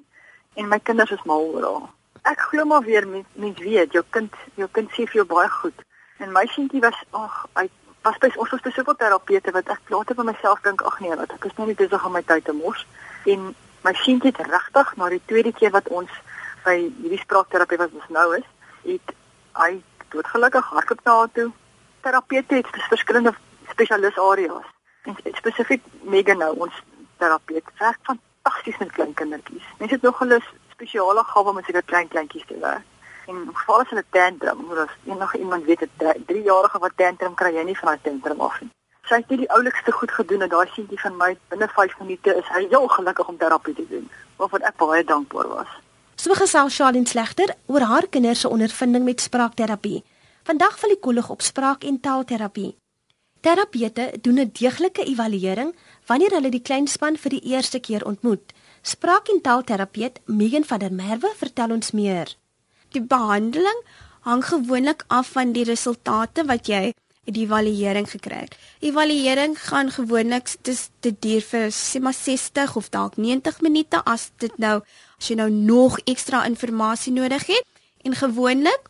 en 0.56 0.70
my 0.72 0.78
kinders 0.88 1.12
is 1.16 1.26
mal 1.28 1.44
oor 1.52 1.66
haar. 1.68 1.90
Ek 2.32 2.46
glo 2.50 2.64
maar 2.64 2.82
weer 2.88 3.06
mens, 3.08 3.28
mens 3.34 3.60
weet 3.66 3.92
jou 3.96 4.04
kind 4.16 4.40
jou 4.56 4.68
kind 4.78 4.90
sê 4.96 5.06
vir 5.10 5.22
jou 5.22 5.28
baie 5.34 5.52
goed. 5.60 5.84
En 6.24 6.32
my 6.32 6.46
seentjie 6.54 6.82
was 6.84 6.98
ag 7.16 7.36
hy 7.60 7.68
was 8.02 8.18
by 8.18 8.30
ons 8.36 8.50
was 8.50 8.64
besoek 8.64 8.88
op 8.88 8.98
terapeute 8.98 9.52
wat 9.56 9.68
ek 9.68 9.92
later 9.92 10.16
vir 10.18 10.28
myself 10.30 10.62
dink 10.64 10.82
ag 10.82 11.00
nee, 11.00 11.16
wat 11.16 11.32
ek 11.36 11.44
is 11.50 11.56
nou 11.58 11.66
nie 11.68 11.76
besig 11.78 12.06
om 12.06 12.16
my 12.16 12.22
tyd 12.22 12.44
te 12.44 12.56
mors 12.56 12.86
en 13.26 13.54
my 13.84 13.92
seentjie 14.02 14.32
het 14.32 14.46
regtig 14.46 14.96
na 14.96 15.08
die 15.08 15.22
tweede 15.26 15.52
keer 15.52 15.72
wat 15.76 15.88
ons 15.88 16.10
by 16.64 16.76
hierdie 17.00 17.20
spraakterapie 17.22 17.78
wat 17.80 17.94
ons 17.96 18.08
nou 18.12 18.26
is, 18.36 18.46
het 18.84 19.14
hy 19.60 19.70
doodgelukkig 20.12 20.68
hardloop 20.74 21.00
na 21.06 21.16
haar 21.18 21.32
toe. 21.36 21.48
Terapeute 22.04 22.60
het 22.60 22.68
verskillende 22.92 23.32
spesialis 23.70 24.18
areas. 24.20 24.68
En 25.08 25.16
spesifiek 25.38 25.84
Megan 26.04 26.42
nou, 26.42 26.52
ons 26.66 26.76
spraakterapeut 27.20 27.72
werk 27.78 27.98
fantasties 28.08 28.78
met 28.78 28.92
klein 28.92 29.14
kindertjies. 29.14 29.66
Mense 29.78 29.94
het 29.94 30.02
nog 30.02 30.18
hulle 30.18 30.40
spesiale 30.72 31.24
gawe 31.24 31.48
om 31.48 31.54
met 31.54 31.64
seker 31.64 31.82
klein 31.82 32.08
kleintjies 32.08 32.46
te 32.46 32.58
werk. 32.60 32.84
En 33.30 33.42
veral 33.62 33.84
as 33.84 33.90
hulle 33.92 34.04
tantrum, 34.16 34.64
hoe 34.68 34.78
as 34.84 34.94
enige 35.06 35.38
iemand 35.38 35.64
weet 35.64 35.86
dat 36.02 36.16
3 36.26 36.42
jarige 36.42 36.78
wat 36.78 36.96
tantrum 36.96 37.34
kry 37.34 37.52
jy 37.54 37.64
nie 37.68 37.76
van 37.78 37.92
daai 37.92 38.02
tantrum 38.08 38.40
af 38.46 38.56
nie. 38.60 38.70
Sy 39.08 39.20
het 39.22 39.28
die 39.28 39.50
oulikste 39.56 39.92
goed 39.92 40.12
gedoen 40.16 40.42
en 40.46 40.50
daai 40.52 40.66
seentjie 40.74 40.98
van 41.04 41.16
my 41.18 41.30
binne 41.52 41.68
5 41.76 41.98
minute 42.02 42.34
is 42.42 42.50
hy 42.54 42.64
heel 42.72 42.88
gelukkig 42.96 43.28
om 43.28 43.38
terapie 43.38 43.74
te 43.78 43.86
doen. 43.92 44.10
Waarvoor 44.38 44.66
ek 44.70 44.76
baie 44.82 45.04
dankbaar 45.04 45.48
was. 45.54 45.78
So 46.20 46.34
gesels 46.36 46.76
Charlene 46.76 47.08
Slegter 47.08 47.54
oor 47.66 47.86
haar 47.92 48.06
kinders 48.06 48.40
se 48.44 48.48
ondervinding 48.48 49.04
met 49.04 49.20
spraakterapie. 49.20 50.02
Vandag 50.44 50.78
val 50.78 50.94
die 50.94 51.00
kollig 51.06 51.30
op 51.30 51.42
spraak 51.42 51.84
en 51.84 52.00
taalterapie. 52.00 52.74
Terapeute 53.40 54.10
doen 54.20 54.38
'n 54.40 54.50
deeglike 54.52 55.04
evaluering 55.04 55.74
wanneer 56.06 56.30
hulle 56.36 56.50
die 56.50 56.66
kleinspan 56.68 57.16
vir 57.16 57.30
die 57.30 57.44
eerste 57.52 57.80
keer 57.80 58.04
ontmoet. 58.04 58.52
Spraak- 58.82 59.28
en 59.28 59.40
taalterapeut 59.40 60.20
Megan 60.26 60.64
van 60.64 60.78
der 60.78 60.92
Merwe 60.92 61.32
vertel 61.36 61.70
ons 61.70 61.90
meer. 61.90 62.36
Die 62.94 63.02
behandeling 63.02 63.82
hang 64.26 64.44
gewoonlik 64.44 65.04
af 65.08 65.32
van 65.36 65.52
die 65.56 65.64
resultate 65.64 66.44
wat 66.44 66.68
jy 66.68 66.92
uit 67.26 67.34
die 67.36 67.44
evaluering 67.44 68.08
gekry 68.10 68.44
het. 68.44 68.56
Evaluering 68.80 69.56
gaan 69.60 69.90
gewoonlik 69.90 70.48
dis 70.66 70.88
dit 71.04 71.16
duur 71.22 71.44
vir 71.50 71.68
sê 71.74 72.00
maar 72.00 72.16
60 72.16 72.76
of 72.76 72.88
dalk 72.90 73.16
90 73.16 73.60
minute 73.60 74.00
as 74.04 74.30
dit 74.38 74.56
nou 74.58 74.80
as 75.18 75.28
jy 75.28 75.36
nou 75.36 75.50
nog 75.50 75.98
ekstra 76.04 76.44
inligting 76.48 77.16
nodig 77.16 77.46
het. 77.46 77.66
En 78.04 78.16
gewoonlik 78.16 78.88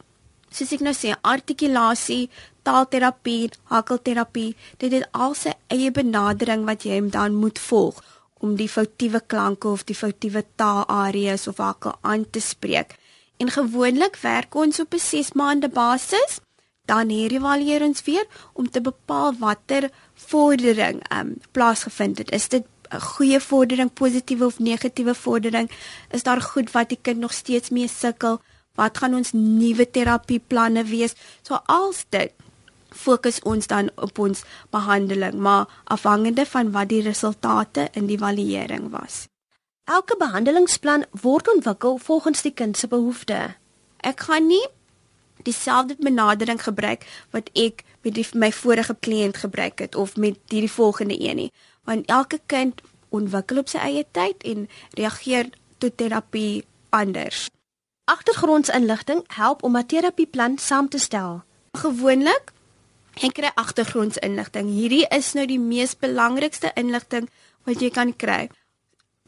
soos 0.51 0.73
ek 0.75 0.83
nou 0.83 0.95
sê, 0.97 1.15
artikulasie, 1.23 2.29
taalterapie, 2.67 3.51
hakkelterapie, 3.71 4.55
dit 4.83 4.93
het 4.93 5.07
al 5.13 5.37
sy 5.39 5.55
eie 5.71 5.93
benadering 5.95 6.67
wat 6.67 6.87
jy 6.87 6.99
dan 7.11 7.39
moet 7.39 7.59
volg 7.59 8.01
om 8.41 8.57
die 8.57 8.69
foutiewe 8.69 9.21
klanke 9.21 9.69
of 9.69 9.85
die 9.85 9.97
foutiewe 9.97 10.43
taalareas 10.57 11.47
of 11.51 11.61
hakkel 11.61 11.97
aan 12.01 12.25
te 12.33 12.41
spreek. 12.41 12.97
En 13.41 13.51
gewoonlik 13.51 14.17
werk 14.21 14.55
ons 14.55 14.81
op 14.81 14.93
'n 14.95 14.99
6 14.99 15.33
maande 15.33 15.69
basis, 15.69 16.41
dan 16.85 17.09
herëvalueer 17.09 17.83
ons 17.83 18.03
weer 18.03 18.27
om 18.53 18.71
te 18.71 18.81
bepaal 18.81 19.33
watter 19.39 19.91
vordering 20.15 21.01
ehm 21.09 21.27
um, 21.27 21.41
plaasgevind 21.51 22.19
het. 22.19 22.31
Is 22.31 22.49
dit 22.49 22.65
'n 22.91 23.01
goeie 23.01 23.41
vordering, 23.41 23.93
positiewe 23.93 24.45
of 24.45 24.59
negatiewe 24.59 25.15
vordering? 25.15 25.71
Is 26.11 26.23
daar 26.23 26.41
goed 26.41 26.73
wat 26.73 26.89
die 26.89 26.99
kind 27.03 27.19
nog 27.19 27.33
steeds 27.33 27.69
mee 27.69 27.89
sukkel? 27.89 28.41
Wat 28.75 28.99
gaan 28.99 29.15
ons 29.15 29.33
nuwe 29.33 29.91
terapieplanne 29.91 30.85
wees? 30.85 31.15
So 31.43 31.59
als 31.65 32.05
dit 32.09 32.33
fokus 32.89 33.41
ons 33.43 33.67
dan 33.67 33.91
op 33.95 34.19
ons 34.19 34.43
behandeling, 34.71 35.35
maar 35.35 35.83
afhangende 35.85 36.47
van 36.47 36.71
wat 36.71 36.89
die 36.89 37.03
resultate 37.03 37.89
in 37.93 38.07
die 38.07 38.17
evaluering 38.17 38.91
was. 38.91 39.29
Elke 39.91 40.15
behandelingsplan 40.17 41.05
word 41.11 41.49
ontwikkel 41.51 41.97
volgens 41.99 42.43
die 42.43 42.53
kind 42.55 42.77
se 42.79 42.87
behoeftes. 42.87 43.57
Ek 44.07 44.21
gaan 44.21 44.47
nie 44.47 44.63
dieselfde 45.43 45.97
benadering 45.99 46.61
gebruik 46.63 47.07
wat 47.35 47.51
ek 47.59 47.83
met 48.07 48.15
die, 48.15 48.27
my 48.39 48.53
vorige 48.55 48.95
kliënt 48.95 49.41
gebruik 49.43 49.83
het 49.83 49.99
of 49.99 50.15
met 50.17 50.39
hierdie 50.53 50.71
volgende 50.71 51.17
een 51.19 51.37
nie, 51.37 51.49
want 51.91 52.07
elke 52.07 52.39
kind 52.47 52.85
ontwikkel 53.09 53.59
op 53.65 53.73
sy 53.73 53.83
eie 53.83 54.05
tyd 54.15 54.47
en 54.47 54.69
reageer 55.01 55.51
tot 55.83 55.97
terapie 55.99 56.63
anders. 56.95 57.49
Agtergrondsinligting 58.07 59.25
help 59.41 59.67
om 59.67 59.77
'n 59.77 59.87
terapieplan 59.87 60.59
saam 60.59 60.89
te 60.89 60.99
stel. 60.99 61.43
Gewoonlik 61.75 62.53
en 63.21 63.33
kry 63.33 63.51
agtergrondsinligting. 63.55 64.71
Hierdie 64.71 65.07
is 65.09 65.33
nou 65.33 65.47
die 65.47 65.59
mees 65.59 65.97
belangrikste 65.99 66.71
inligting 66.75 67.29
wat 67.65 67.81
jy 67.81 67.91
kan 67.91 68.17
kry. 68.17 68.51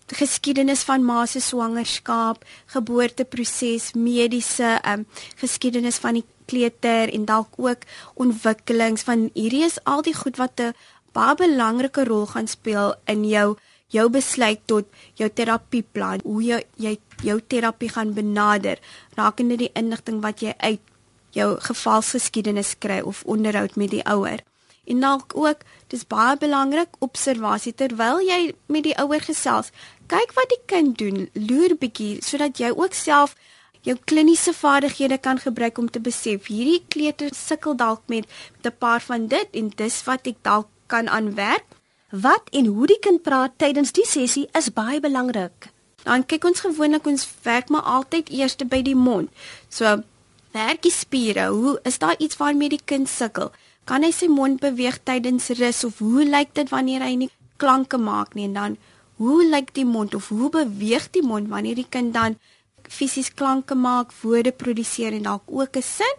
Geskiedenis 0.06 0.82
van 0.82 1.04
ma 1.04 1.26
se 1.26 1.40
swangerskap, 1.40 2.44
geboorteproses, 2.66 3.92
mediese 3.94 4.80
um, 4.84 5.06
geskiedenis 5.40 5.96
van 6.02 6.14
die 6.14 6.24
kleuter 6.46 7.12
en 7.12 7.24
dalk 7.24 7.48
ook 7.56 7.86
ontwikkelings 8.14 9.02
van 9.08 9.30
hierdie 9.34 9.64
is 9.64 9.78
al 9.84 10.02
die 10.02 10.14
goed 10.14 10.36
wat 10.36 10.60
'n 10.60 10.74
baie 11.12 11.34
belangrike 11.36 12.04
rol 12.04 12.26
gaan 12.26 12.48
speel 12.48 12.94
in 13.06 13.24
jou 13.24 13.56
jou 13.92 14.08
besluit 14.08 14.60
tot 14.66 14.86
jou 15.20 15.28
terapieplan, 15.28 16.20
hoe 16.24 16.42
jy 16.42 16.62
jy 16.76 16.98
jou 17.22 17.40
terapie 17.40 17.88
gaan 17.88 18.14
benader, 18.14 18.78
rakende 19.14 19.56
die 19.56 19.70
inligting 19.74 20.22
wat 20.22 20.40
jy 20.40 20.54
uit 20.58 20.80
jou 21.36 21.60
gevalsgeskiedenis 21.60 22.74
kry 22.78 23.00
of 23.00 23.22
onderhoud 23.24 23.76
met 23.76 23.90
die 23.90 24.04
ouer. 24.04 24.40
En 24.84 25.00
dalk 25.00 25.36
ook, 25.38 25.62
dis 25.86 26.06
baie 26.06 26.36
belangrik 26.36 26.96
observasie 26.98 27.74
terwyl 27.74 28.18
jy 28.26 28.54
met 28.66 28.82
die 28.82 28.96
ouer 28.98 29.22
gesels. 29.22 29.70
Kyk 30.10 30.34
wat 30.34 30.50
die 30.50 30.62
kind 30.66 30.98
doen, 30.98 31.28
loer 31.38 31.76
bietjie 31.78 32.16
sodat 32.24 32.58
jy 32.58 32.72
ook 32.74 32.94
self 32.98 33.36
jou 33.86 33.94
kliniese 34.10 34.52
vaardighede 34.54 35.18
kan 35.18 35.38
gebruik 35.38 35.78
om 35.78 35.90
te 35.90 36.02
besef 36.02 36.46
hierdie 36.50 36.82
kleuter 36.88 37.30
sukkel 37.34 37.76
dalk 37.78 38.02
met 38.06 38.26
'n 38.64 38.74
paar 38.78 39.00
van 39.00 39.26
dit 39.26 39.48
en 39.52 39.68
dis 39.76 40.04
wat 40.04 40.26
ek 40.26 40.42
dalk 40.42 40.68
kan 40.86 41.08
aanwerk. 41.08 41.64
Wat 42.10 42.42
en 42.52 42.66
hoe 42.66 42.86
die 42.86 42.98
kind 42.98 43.22
praat 43.22 43.52
tydens 43.56 43.92
die 43.92 44.06
sessie 44.06 44.48
is 44.52 44.72
baie 44.72 45.00
belangrik. 45.00 45.70
Dan 46.02 46.26
kyk 46.26 46.44
ons 46.44 46.60
gewoonlik 46.60 47.06
ons 47.06 47.28
werk 47.42 47.68
maar 47.68 47.82
altyd 47.82 48.30
eers 48.30 48.56
by 48.56 48.82
die 48.82 48.98
mond. 48.98 49.30
So 49.68 50.02
werk 50.52 50.82
die 50.82 50.92
spiere? 50.92 51.46
Hoe 51.48 51.80
is 51.82 51.98
daar 51.98 52.18
iets 52.18 52.36
waarmee 52.36 52.68
die 52.68 52.84
kind 52.84 53.08
sukkel? 53.08 53.52
Kan 53.84 54.04
hy 54.06 54.12
sy 54.14 54.28
mond 54.30 54.60
beweeg 54.62 55.00
tydens 55.06 55.50
rus 55.58 55.82
of 55.84 55.98
hoe 55.98 56.24
lyk 56.24 56.54
dit 56.54 56.70
wanneer 56.70 57.02
hy 57.02 57.14
nie 57.24 57.30
klanke 57.62 57.98
maak 57.98 58.34
nie 58.38 58.46
en 58.48 58.56
dan 58.58 58.76
hoe 59.22 59.42
lyk 59.46 59.72
die 59.74 59.86
mond 59.86 60.14
of 60.18 60.30
hoe 60.34 60.50
beweeg 60.50 61.08
die 61.14 61.22
mond 61.22 61.50
wanneer 61.50 61.78
die 61.78 61.88
kind 61.88 62.14
dan 62.14 62.38
fisies 62.88 63.30
klanke 63.34 63.74
maak, 63.78 64.10
woorde 64.22 64.52
produseer 64.52 65.14
en 65.14 65.28
dalk 65.28 65.46
ook 65.46 65.76
'n 65.76 65.82
sin? 65.82 66.14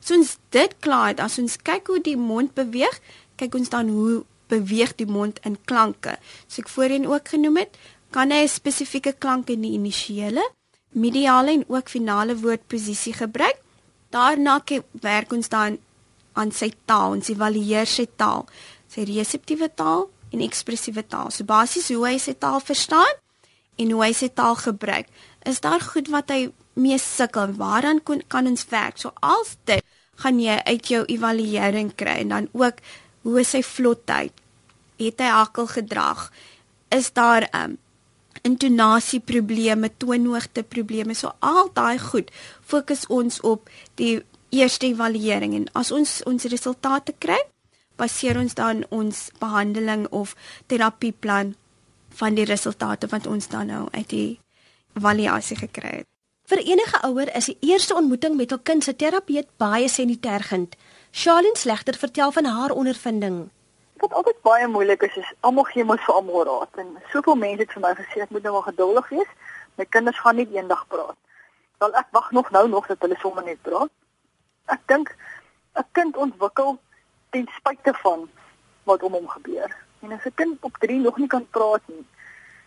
As 0.00 0.10
ons 0.10 0.38
dit 0.50 0.72
klaar 0.80 1.08
het, 1.08 1.20
as 1.20 1.38
ons 1.38 1.56
kyk 1.56 1.86
hoe 1.86 2.00
die 2.00 2.16
mond 2.16 2.54
beweeg, 2.54 3.00
kyk 3.36 3.54
ons 3.54 3.68
dan 3.68 3.88
hoe 3.88 4.24
beweeg 4.48 4.94
die 4.96 5.06
mond 5.06 5.40
in 5.44 5.56
klanke. 5.64 6.18
So 6.46 6.62
ek 6.62 6.68
voorheen 6.68 7.06
ook 7.06 7.28
genoem 7.28 7.56
het, 7.56 7.76
kan 8.10 8.30
hy 8.30 8.42
'n 8.44 8.48
spesifieke 8.48 9.14
klank 9.18 9.48
in 9.48 9.60
die 9.60 9.72
initiële, 9.72 10.50
mediale 10.92 11.50
en 11.50 11.64
ook 11.68 11.88
finale 11.88 12.36
woordposisie 12.36 13.12
gebruik 13.12 13.64
Daarna 14.14 14.60
werk 15.02 15.32
ons 15.32 15.48
dan 15.50 15.78
aan 16.34 16.52
sy 16.54 16.72
taal, 16.88 17.16
ons 17.18 17.30
evalueer 17.30 17.88
sy 17.88 18.06
taal, 18.20 18.46
sy 18.90 19.06
reseptiewe 19.08 19.70
taal 19.74 20.08
en 20.34 20.42
ekspressiewe 20.44 21.04
taal. 21.06 21.30
So 21.30 21.46
basies 21.46 21.90
hoe 21.94 22.04
hy 22.08 22.16
sy 22.22 22.34
taal 22.38 22.60
verstaan 22.64 23.20
en 23.78 23.94
hoe 23.94 24.02
hy 24.04 24.12
sy 24.14 24.30
taal 24.34 24.58
gebruik. 24.58 25.10
Is 25.46 25.62
daar 25.64 25.82
goed 25.82 26.10
wat 26.14 26.32
hy 26.34 26.48
mee 26.80 26.98
sukkel? 26.98 27.54
Waaraan 27.58 28.02
kon, 28.02 28.22
kan 28.28 28.48
ons 28.50 28.66
werk? 28.70 28.98
So 28.98 29.14
als 29.22 29.56
dit 29.68 29.84
gaan 30.22 30.38
jy 30.42 30.58
uit 30.66 30.90
jou 30.90 31.04
evaluering 31.10 31.94
kry 31.98 32.20
en 32.22 32.34
dan 32.34 32.50
ook 32.52 32.82
hoe 33.24 33.40
is 33.40 33.54
sy 33.54 33.62
vlotheid? 33.66 34.34
Het 35.00 35.22
hy 35.22 35.30
hakkel 35.32 35.66
gedrag? 35.70 36.28
Is 36.94 37.10
daar 37.12 37.48
'n 37.50 37.62
um, 37.62 37.78
intonasie 38.44 39.20
probleme, 39.20 39.90
toonhoogte 39.96 40.62
probleme. 40.62 41.14
So 41.14 41.32
al 41.40 41.70
daai 41.74 41.98
goed 41.98 42.30
fokus 42.64 43.06
ons 43.08 43.40
op 43.40 43.70
die 44.00 44.20
eerste 44.54 44.86
evaluering 44.86 45.54
en 45.58 45.66
as 45.80 45.90
ons 45.92 46.22
ons 46.30 46.48
resultate 46.52 47.14
kry, 47.18 47.38
baseer 48.00 48.38
ons 48.38 48.54
dan 48.54 48.84
ons 48.90 49.28
behandeling 49.42 50.06
of 50.10 50.34
terapieplan 50.72 51.54
van 52.20 52.38
die 52.38 52.46
resultate 52.48 53.10
wat 53.10 53.26
ons 53.26 53.48
dan 53.50 53.70
nou 53.72 53.88
uit 53.92 54.08
die 54.08 54.30
evaluasie 54.94 55.58
gekry 55.58 56.00
het. 56.02 56.08
Vir 56.44 56.60
enige 56.60 57.00
ouer 57.08 57.30
is 57.36 57.48
die 57.48 57.72
eerste 57.72 57.96
ontmoeting 57.96 58.36
met 58.36 58.52
hul 58.52 58.60
kind 58.60 58.84
se 58.84 58.92
terapeut 58.96 59.48
baie 59.58 59.88
sensitief. 59.88 60.78
Charlene 61.10 61.58
Slegter 61.58 61.96
vertel 61.98 62.32
van 62.32 62.44
haar 62.44 62.70
ondervinding 62.70 63.44
wat 64.04 64.12
altyd 64.20 64.40
baie 64.42 64.66
moeilik 64.68 65.02
is 65.06 65.16
is 65.16 65.32
almal 65.48 65.66
gee 65.70 65.84
mos 65.88 66.02
vir 66.06 66.14
almal 66.14 66.46
raad 66.48 66.80
en 66.82 66.88
soveel 67.12 67.38
mense 67.42 67.62
het 67.62 67.74
vir 67.74 67.82
my 67.84 67.92
gesê 68.00 68.24
ek 68.24 68.32
moet 68.36 68.46
nou 68.46 68.54
maar 68.56 68.68
geduldig 68.68 69.10
wees. 69.16 69.30
My 69.80 69.86
kinders 69.96 70.18
gaan 70.20 70.36
nie 70.36 70.48
eendag 70.56 70.82
praat. 70.92 71.16
Wel 71.82 71.94
ek 72.00 72.10
wag 72.16 72.30
nog 72.38 72.50
nou 72.56 72.64
nog 72.68 72.88
dat 72.90 73.06
hulle 73.06 73.16
sommer 73.22 73.44
net 73.44 73.62
praat. 73.62 73.92
Ek 74.66 74.80
dink 74.86 75.16
'n 75.76 75.86
kind 75.92 76.16
ontwikkel 76.16 76.78
ten 77.30 77.48
spyte 77.56 77.94
van 78.02 78.28
wat 78.84 79.02
om 79.02 79.12
hom 79.12 79.28
gebeur. 79.28 79.76
En 80.00 80.12
as 80.12 80.24
'n 80.24 80.34
kind 80.34 80.56
op 80.60 80.76
3 80.78 81.00
nog 81.00 81.16
nie 81.16 81.28
kan 81.28 81.46
praat 81.50 81.82
nie, 81.86 82.06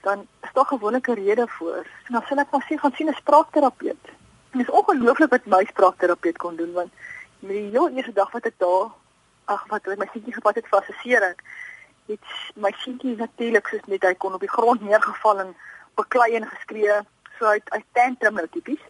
dan 0.01 0.27
is 0.42 0.54
daar 0.54 0.66
gewoonlik 0.66 1.08
'n 1.08 1.13
rede 1.13 1.48
voor. 1.48 1.86
En 2.06 2.13
dan 2.13 2.24
sal 2.27 2.38
ek 2.38 2.51
maar 2.51 2.66
sê 2.70 2.77
gaan 2.77 2.94
sien 2.96 3.10
'n 3.10 3.13
spraakterapeut. 3.13 4.04
Dit 4.51 4.62
is 4.62 4.70
ongelooflik 4.70 5.30
wat 5.30 5.46
my 5.46 5.66
spraakterapeut 5.66 6.38
kon 6.38 6.56
doen 6.56 6.74
want 6.74 6.92
met 7.39 7.51
die 7.51 7.70
heel 7.70 7.89
eerste 7.89 8.13
dag 8.13 8.32
wat 8.32 8.46
ek 8.46 8.58
daar 8.58 8.89
ag 9.46 9.68
wat 9.68 9.86
my 9.86 10.08
seentjie 10.12 10.34
gepas 10.34 10.56
het 10.56 10.68
vir 10.68 10.80
assessering 10.80 11.36
het 12.08 12.32
my 12.56 12.72
seentjie 12.84 13.16
natuurlik 13.20 13.68
soos 13.68 13.86
net 13.92 14.06
hy 14.08 14.13
kon 14.16 14.34
op 14.34 14.44
die 14.44 14.51
grond 14.51 14.82
neergeval 14.82 15.44
en 15.44 15.56
beklei 16.00 16.34
en 16.39 16.48
geskree 16.48 17.00
so 17.38 17.46
uit 17.46 17.70
uit 17.75 17.86
tantrum 18.00 18.39
nou 18.39 18.48
tipies 18.51 18.84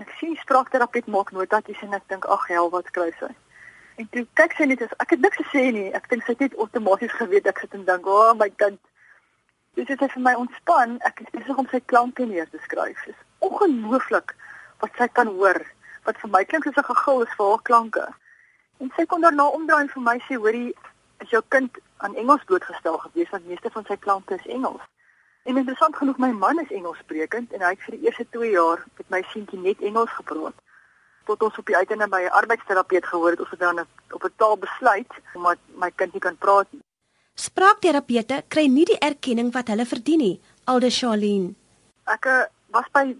ek 0.00 0.10
sien 0.18 0.36
spraakterapeut 0.36 1.06
maak 1.06 1.32
notatjies 1.32 1.82
en 1.82 1.94
ek 1.94 2.08
dink 2.08 2.24
ag 2.26 2.48
hel 2.48 2.70
wat 2.70 2.90
kry 2.90 3.10
sy 3.20 3.30
en 3.98 4.08
toe 4.10 4.26
kyk 4.34 4.56
sy 4.58 4.64
net 4.66 4.82
as 4.82 4.96
ek 4.98 5.10
het 5.10 5.20
niks 5.20 5.38
gesê 5.42 5.70
nie 5.72 5.92
ek 5.92 6.08
dink 6.10 6.24
sy 6.24 6.32
het 6.32 6.40
net 6.40 6.58
outomaties 6.58 7.14
geweet 7.20 7.46
ek 7.46 7.58
sit 7.58 7.74
en 7.74 7.84
dink 7.84 8.06
o 8.06 8.18
oh, 8.22 8.34
my 8.34 8.50
kind 8.50 8.78
Dis 9.74 9.88
dit 9.90 10.02
vir 10.12 10.22
my 10.22 10.34
ontspan. 10.38 10.98
Ek 11.08 11.18
is 11.24 11.30
besig 11.34 11.58
om 11.58 11.66
sy 11.70 11.80
klanke 11.90 12.26
neer 12.30 12.46
te 12.50 12.60
skryf. 12.62 13.00
Dit 13.06 13.16
is 13.16 13.22
ongelooflik 13.42 14.34
wat 14.82 15.00
sy 15.00 15.08
kan 15.18 15.32
hoor. 15.34 15.58
Wat 16.06 16.20
vir 16.22 16.30
my 16.30 16.44
klink 16.46 16.68
soos 16.68 16.78
'n 16.78 16.86
gegil 16.90 17.24
is 17.24 17.34
vir 17.38 17.48
haar 17.50 17.64
klanke. 17.68 18.04
En 18.78 18.92
sy 18.96 19.04
kon 19.06 19.26
daarna 19.26 19.46
omdraai 19.56 19.82
en 19.82 19.90
vir 19.94 20.02
my 20.02 20.18
sê, 20.26 20.38
"Hoorie, 20.38 20.74
is 21.20 21.30
jou 21.30 21.42
kind 21.48 21.78
aan 21.98 22.14
Engels 22.14 22.44
blootgestel 22.44 22.98
gewees 22.98 23.30
want 23.30 23.46
meeste 23.46 23.70
van 23.70 23.84
sy 23.84 23.96
klanke 23.96 24.34
is 24.34 24.46
Engels." 24.46 24.86
En 25.44 25.56
interessant 25.60 25.96
genoeg, 25.96 26.16
my 26.16 26.30
man 26.32 26.60
is 26.60 26.70
Engelssprekend 26.72 27.52
en 27.52 27.62
hy 27.66 27.74
het 27.74 27.82
vir 27.84 27.94
die 27.98 28.06
eerste 28.06 28.24
2 28.32 28.52
jaar 28.54 28.84
met 28.96 29.10
my 29.12 29.18
seentjie 29.32 29.58
net 29.60 29.82
Engels 29.84 30.14
gepraat. 30.16 30.56
Tot 31.28 31.44
ons 31.44 31.58
op 31.60 31.68
die 31.68 31.76
uiteinde 31.76 32.08
by 32.08 32.22
'n 32.24 32.36
arbeidsterapeut 32.40 33.06
gehoor 33.06 33.36
het 33.36 33.40
of 33.40 33.50
dit 33.50 33.60
dan 33.60 33.84
op 34.16 34.24
'n 34.24 34.32
taal 34.36 34.56
besluit 34.56 35.12
omdat 35.34 35.58
my 35.82 35.90
kind 35.90 36.12
nie 36.12 36.24
kan 36.26 36.36
praat 36.36 36.66
nie. 36.72 36.80
Spraakterapeute 37.34 38.42
kry 38.48 38.66
nie 38.66 38.84
die 38.84 38.98
erkenning 38.98 39.52
wat 39.52 39.68
hulle 39.68 39.86
verdien 39.86 40.18
nie, 40.18 40.40
Alde 40.64 40.90
Charlene. 40.90 41.54
Ek 42.04 42.24
uh, 42.26 42.44
was 42.66 42.88
by 42.92 43.16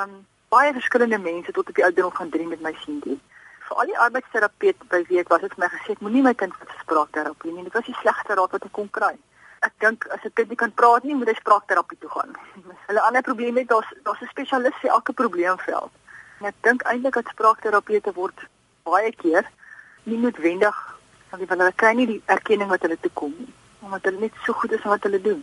um 0.00 0.26
baie 0.48 0.72
verskillende 0.72 1.18
mense 1.18 1.52
tot 1.52 1.68
op 1.68 1.74
die 1.74 1.84
ouderdom 1.84 2.12
van 2.12 2.30
3 2.30 2.46
met 2.46 2.60
my 2.60 2.74
seentjie. 2.84 3.20
Vir 3.66 3.76
al 3.76 3.86
die 3.86 3.98
arbeidsterapeute 3.98 4.84
by 4.88 5.04
wie 5.08 5.18
ek 5.18 5.28
was, 5.28 5.40
het 5.40 5.58
my 5.58 5.66
gesê 5.66 5.98
moenie 5.98 6.22
my 6.22 6.34
kind 6.34 6.54
vir 6.54 6.68
spraakterapie 6.80 7.52
nie. 7.52 7.64
Dit 7.64 7.72
was 7.72 7.84
die 7.84 7.98
slegste 8.00 8.34
raad 8.34 8.50
wat 8.50 8.64
ek 8.64 8.72
kon 8.72 8.90
kry 8.90 9.16
ek 9.66 9.74
dink 9.82 10.06
as 10.14 10.24
'n 10.24 10.34
kind 10.38 10.48
nie 10.48 10.60
kan 10.62 10.72
praat 10.80 11.04
nie, 11.04 11.14
moet 11.14 11.30
hy 11.30 11.36
spraakterapie 11.38 11.98
toe 12.00 12.10
gaan. 12.10 12.32
Hulle 12.88 13.02
ander 13.02 13.22
probleem 13.22 13.56
het 13.60 13.68
daar's 13.68 13.90
daar's 14.06 14.22
'n 14.22 14.32
spesialis 14.34 14.80
vir 14.82 14.90
elke 14.90 15.12
probleemveld. 15.12 15.92
En 16.40 16.46
ek 16.52 16.58
dink 16.68 16.82
eintlik 16.82 17.14
dat 17.18 17.32
spraakterapeute 17.32 18.12
word 18.12 18.38
baie 18.84 19.12
keer 19.22 19.44
nie 20.04 20.18
noodwendig 20.18 20.76
want 21.30 21.50
hulle 21.50 21.72
kry 21.82 21.92
nie 21.92 22.06
die 22.06 22.22
erkenning 22.32 22.70
wat 22.70 22.82
hulle 22.86 22.96
toekom 23.00 23.32
nie, 23.38 23.52
omdat 23.84 24.04
hulle 24.08 24.20
net 24.20 24.36
so 24.44 24.52
goed 24.52 24.72
is 24.72 24.84
in 24.84 24.90
wat 24.90 25.02
hulle 25.02 25.20
doen. 25.20 25.42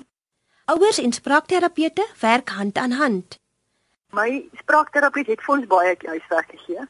Ouers 0.65 0.97
en 0.97 1.11
spraakterapeute 1.13 2.05
werk 2.19 2.49
hand 2.49 2.77
aan 2.77 2.91
hand. 2.91 3.37
My 4.09 4.45
spraakterapeut 4.61 5.27
het 5.27 5.41
vir 5.43 5.55
ons 5.55 5.67
baie 5.67 5.97
huiswerk 6.05 6.49
gegee, 6.55 6.87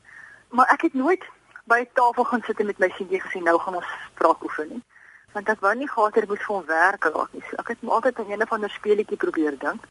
maar 0.50 0.70
ek 0.76 0.82
het 0.88 0.94
nooit 0.94 1.24
by 1.66 1.80
'n 1.82 1.90
tafel 1.94 2.24
gaan 2.24 2.44
sit 2.46 2.60
en 2.60 2.66
met 2.66 2.80
my 2.80 2.90
seentjie 2.90 3.22
gesê 3.22 3.42
nou 3.42 3.58
gaan 3.60 3.76
ons 3.76 3.92
spraak 4.14 4.44
oefen 4.44 4.70
nie 4.70 4.84
want 5.34 5.50
ek 5.50 5.62
wou 5.66 5.74
nie 5.76 5.90
gehad 5.90 6.16
het 6.16 6.28
moet 6.30 6.42
vir 6.46 6.56
hom 6.56 6.66
werk 6.70 7.06
raak 7.10 7.32
nie. 7.34 7.44
So 7.50 7.60
ek 7.62 7.72
het 7.74 7.82
maar 7.82 8.00
altyd 8.00 8.20
aan 8.20 8.32
een 8.32 8.46
of 8.46 8.52
ander 8.56 8.74
speletjie 8.74 9.18
probeer 9.18 9.58
dink 9.60 9.88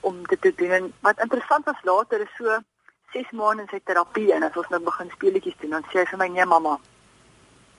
om 0.00 0.22
dit 0.26 0.40
te 0.42 0.52
doen. 0.56 0.72
En 0.78 0.88
wat 1.06 1.22
interessant 1.24 1.64
was 1.64 1.84
later 1.84 2.20
is 2.20 2.34
so 2.38 2.58
6 3.12 3.30
maande 3.30 3.62
in 3.62 3.70
sy 3.70 3.80
terapie 3.84 4.32
en 4.34 4.42
as 4.42 4.56
ons 4.56 4.72
nou 4.74 4.80
begin 4.88 5.10
speletjies 5.14 5.58
doen, 5.60 5.76
dan 5.78 5.86
sê 5.92 6.02
hy 6.02 6.06
vir 6.10 6.20
my 6.22 6.28
nee 6.34 6.48
mamma. 6.54 6.74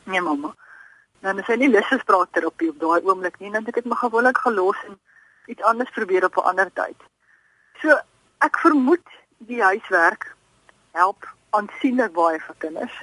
Nee 0.05 0.21
mamma. 0.21 0.53
Nou 1.21 1.33
dan 1.33 1.43
is 1.43 1.51
hy 1.51 1.59
nie 1.59 1.71
lus 1.73 1.91
vir 1.91 1.99
spraakterapie 1.99 2.71
op 2.71 2.79
daai 2.79 3.09
oomblik 3.09 3.39
nie, 3.39 3.51
want 3.51 3.67
ek 3.67 3.81
het 3.81 3.89
my 3.91 3.97
gewoonlik 3.99 4.39
gelos 4.45 4.79
en 4.87 4.99
iets 5.51 5.63
anders 5.63 5.91
probeer 5.91 6.25
op 6.25 6.37
'n 6.37 6.49
ander 6.53 6.71
tyd. 6.73 6.97
So 7.81 7.99
ek 8.39 8.57
vermoed 8.63 9.05
die 9.37 9.61
huiswerk 9.61 10.35
help 10.91 11.27
aansienlik 11.49 12.13
baie 12.13 12.39
vir 12.39 12.55
kinders 12.57 12.97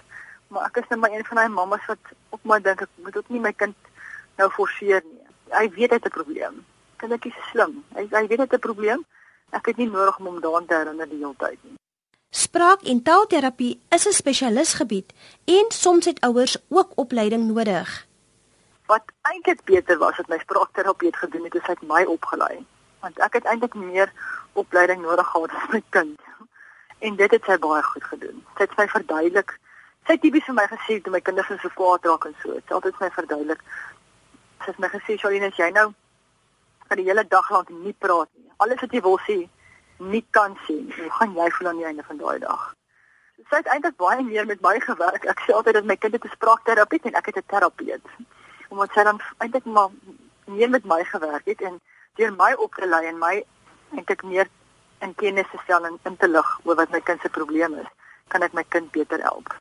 maar 0.54 0.70
ek 0.70 0.82
is 0.82 0.88
net 0.88 1.00
maar 1.02 1.14
een 1.14 1.24
van 1.24 1.40
daai 1.40 1.48
mammas 1.48 1.86
wat 1.90 2.12
op 2.36 2.44
my 2.50 2.60
dink 2.60 2.84
ek 2.84 2.92
moet 3.06 3.16
ook 3.16 3.30
nie 3.32 3.40
my 3.40 3.52
kind 3.52 3.90
nou 4.40 4.50
forceer 4.50 5.02
nie. 5.06 5.20
Hy 5.54 5.68
weet 5.76 5.90
hy 5.90 5.98
het 6.00 6.06
'n 6.10 6.18
probleem. 6.18 6.64
Kindertjie 6.98 7.32
is 7.32 7.50
slim. 7.52 7.84
Hy 7.94 8.06
hy 8.10 8.26
weet 8.26 8.38
hy 8.38 8.46
het 8.48 8.58
'n 8.58 8.66
probleem. 8.68 9.04
Ek 9.50 9.66
het 9.66 9.76
nie 9.76 9.90
nodig 9.90 10.18
om 10.18 10.26
hom 10.26 10.40
daaraan 10.40 10.66
te 10.66 10.74
herinner 10.74 11.08
die 11.08 11.22
hele 11.22 11.34
tyd 11.38 11.58
nie. 11.62 11.78
Spraak 12.34 12.82
en 12.82 13.02
taalterapie 13.02 13.80
is 13.88 14.06
'n 14.06 14.12
spesialisgebied 14.12 15.12
en 15.44 15.66
soms 15.68 16.04
het 16.04 16.20
ouers 16.20 16.56
ook 16.68 16.90
opleiding 16.94 17.44
nodig. 17.46 18.06
Wat 18.86 19.04
eintlik 19.22 19.64
beter 19.64 19.98
was 19.98 20.16
wat 20.16 20.28
my 20.28 20.38
spraakterapeut 20.38 21.16
gedoen 21.16 21.44
het, 21.44 21.54
is 21.54 21.66
hy 21.66 21.76
my 21.80 22.04
opgelei. 22.04 22.66
Want 23.00 23.18
ek 23.18 23.32
het 23.32 23.44
eintlik 23.44 23.74
meer 23.74 24.12
opleiding 24.52 25.02
nodig 25.02 25.26
gehad 25.26 25.50
as 25.50 25.68
my 25.70 25.82
kind. 25.90 26.20
En 26.98 27.16
dit 27.16 27.30
het 27.30 27.44
sy 27.44 27.58
baie 27.58 27.82
goed 27.82 28.04
gedoen. 28.04 28.44
Sy 28.56 28.62
het 28.62 28.76
my 28.76 28.88
verduidelik 28.88 29.58
sy 30.06 30.16
tipies 30.20 30.44
vir 30.48 30.56
my 30.58 30.66
gesê 30.68 31.00
toe 31.02 31.12
my 31.12 31.20
kinders 31.20 31.50
so 31.62 31.70
kwaad 31.78 32.06
raak 32.08 32.26
en 32.28 32.34
so. 32.42 32.52
Dit 32.54 32.64
is 32.68 32.76
altyd 32.76 33.00
my 33.00 33.10
verduidelik. 33.10 33.60
Sy 34.60 34.70
het 34.70 34.78
my 34.78 34.88
gesê, 34.88 35.18
"Charlene, 35.18 35.46
as 35.46 35.56
jy 35.56 35.70
nou 35.70 35.94
vir 36.88 36.96
die 36.96 37.04
hele 37.04 37.24
dag 37.24 37.50
lank 37.50 37.70
nie 37.70 37.94
praat 37.98 38.28
nie. 38.36 38.50
Alles 38.58 38.80
wat 38.80 38.92
jy 38.92 39.00
wil 39.00 39.18
sê, 39.18 39.48
nie 39.98 40.24
kan 40.30 40.56
sê 40.66 40.74
nie. 40.84 40.94
Hoe 41.00 41.10
gaan 41.10 41.34
jy 41.34 41.50
voel 41.50 41.68
aan 41.68 41.76
die 41.76 41.86
einde 41.86 42.02
van 42.02 42.16
daai 42.16 42.38
dag?" 42.38 42.74
Sy 43.50 43.56
het 43.56 43.66
eintlik 43.66 43.96
baie 43.96 44.22
meer 44.22 44.46
met 44.46 44.60
my 44.60 44.80
gewerk. 44.80 45.24
Ek 45.24 45.40
sê 45.40 45.52
altyd 45.52 45.74
dat 45.74 45.84
my 45.84 45.96
kind 45.96 46.12
het 46.12 46.24
'n 46.24 46.36
spraakterapeut 46.36 47.06
en 47.06 47.14
ek 47.14 47.26
het 47.26 47.36
'n 47.36 47.46
terapeut. 47.46 48.06
Omdat 48.68 48.90
sy 48.92 49.04
dan 49.04 49.20
eintlik 49.38 49.64
maar 49.64 49.90
meer 50.46 50.70
met 50.70 50.84
my 50.84 51.04
gewerk 51.04 51.44
het 51.44 51.60
en 51.60 51.80
deur 52.14 52.32
my 52.32 52.52
op 52.52 52.74
te 52.74 52.86
lei 52.86 53.06
en 53.06 53.18
my 53.18 53.44
eintlik 53.92 54.22
meer 54.22 54.48
in 55.00 55.14
kennis 55.14 55.50
te 55.50 55.58
stel 55.64 55.86
en 55.86 55.98
in 56.04 56.16
te 56.16 56.28
lig 56.28 56.60
oor 56.64 56.76
wat 56.76 56.90
my 56.90 57.00
kind 57.00 57.20
se 57.20 57.28
probleem 57.28 57.74
is, 57.74 57.90
kan 58.28 58.42
ek 58.42 58.52
my 58.52 58.64
kind 58.68 58.90
beter 58.92 59.20
help. 59.22 59.54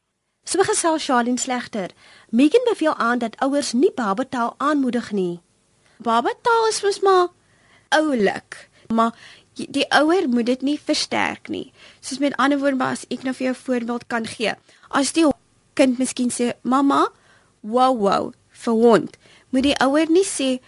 So 0.43 0.59
gesel 0.63 0.99
Charlene 0.99 1.39
slegter. 1.39 1.89
Megan 2.29 2.63
beveel 2.69 2.95
aan 2.95 3.19
dat 3.19 3.35
ouers 3.39 3.71
nie 3.73 3.91
babataal 3.95 4.55
aanmoedig 4.57 5.11
nie. 5.11 5.39
Babataal 5.97 6.67
is 6.67 6.81
mos 6.83 6.99
maar 6.99 7.27
oulik, 7.89 8.69
maar 8.87 9.15
die 9.53 9.85
ouer 9.89 10.27
moet 10.29 10.45
dit 10.45 10.61
nie 10.61 10.79
versterk 10.79 11.47
nie. 11.47 11.71
Soos 12.01 12.19
met 12.19 12.35
ander 12.35 12.59
woorde, 12.59 12.83
as 12.83 13.05
ek 13.09 13.23
nou 13.23 13.33
vir 13.33 13.45
jou 13.45 13.55
'n 13.55 13.63
voorbeeld 13.65 14.07
kan 14.07 14.25
gee. 14.25 14.53
As 14.89 15.13
die 15.13 15.25
kind 15.73 15.97
miskien 15.97 16.29
sê, 16.29 16.53
"Mamma, 16.61 17.09
wow 17.61 17.97
wow," 17.97 18.33
vir 18.49 18.73
hond, 18.73 19.17
moet 19.49 19.63
die 19.63 19.79
ouer 19.79 20.09
nie 20.09 20.25
sê, 20.25 20.59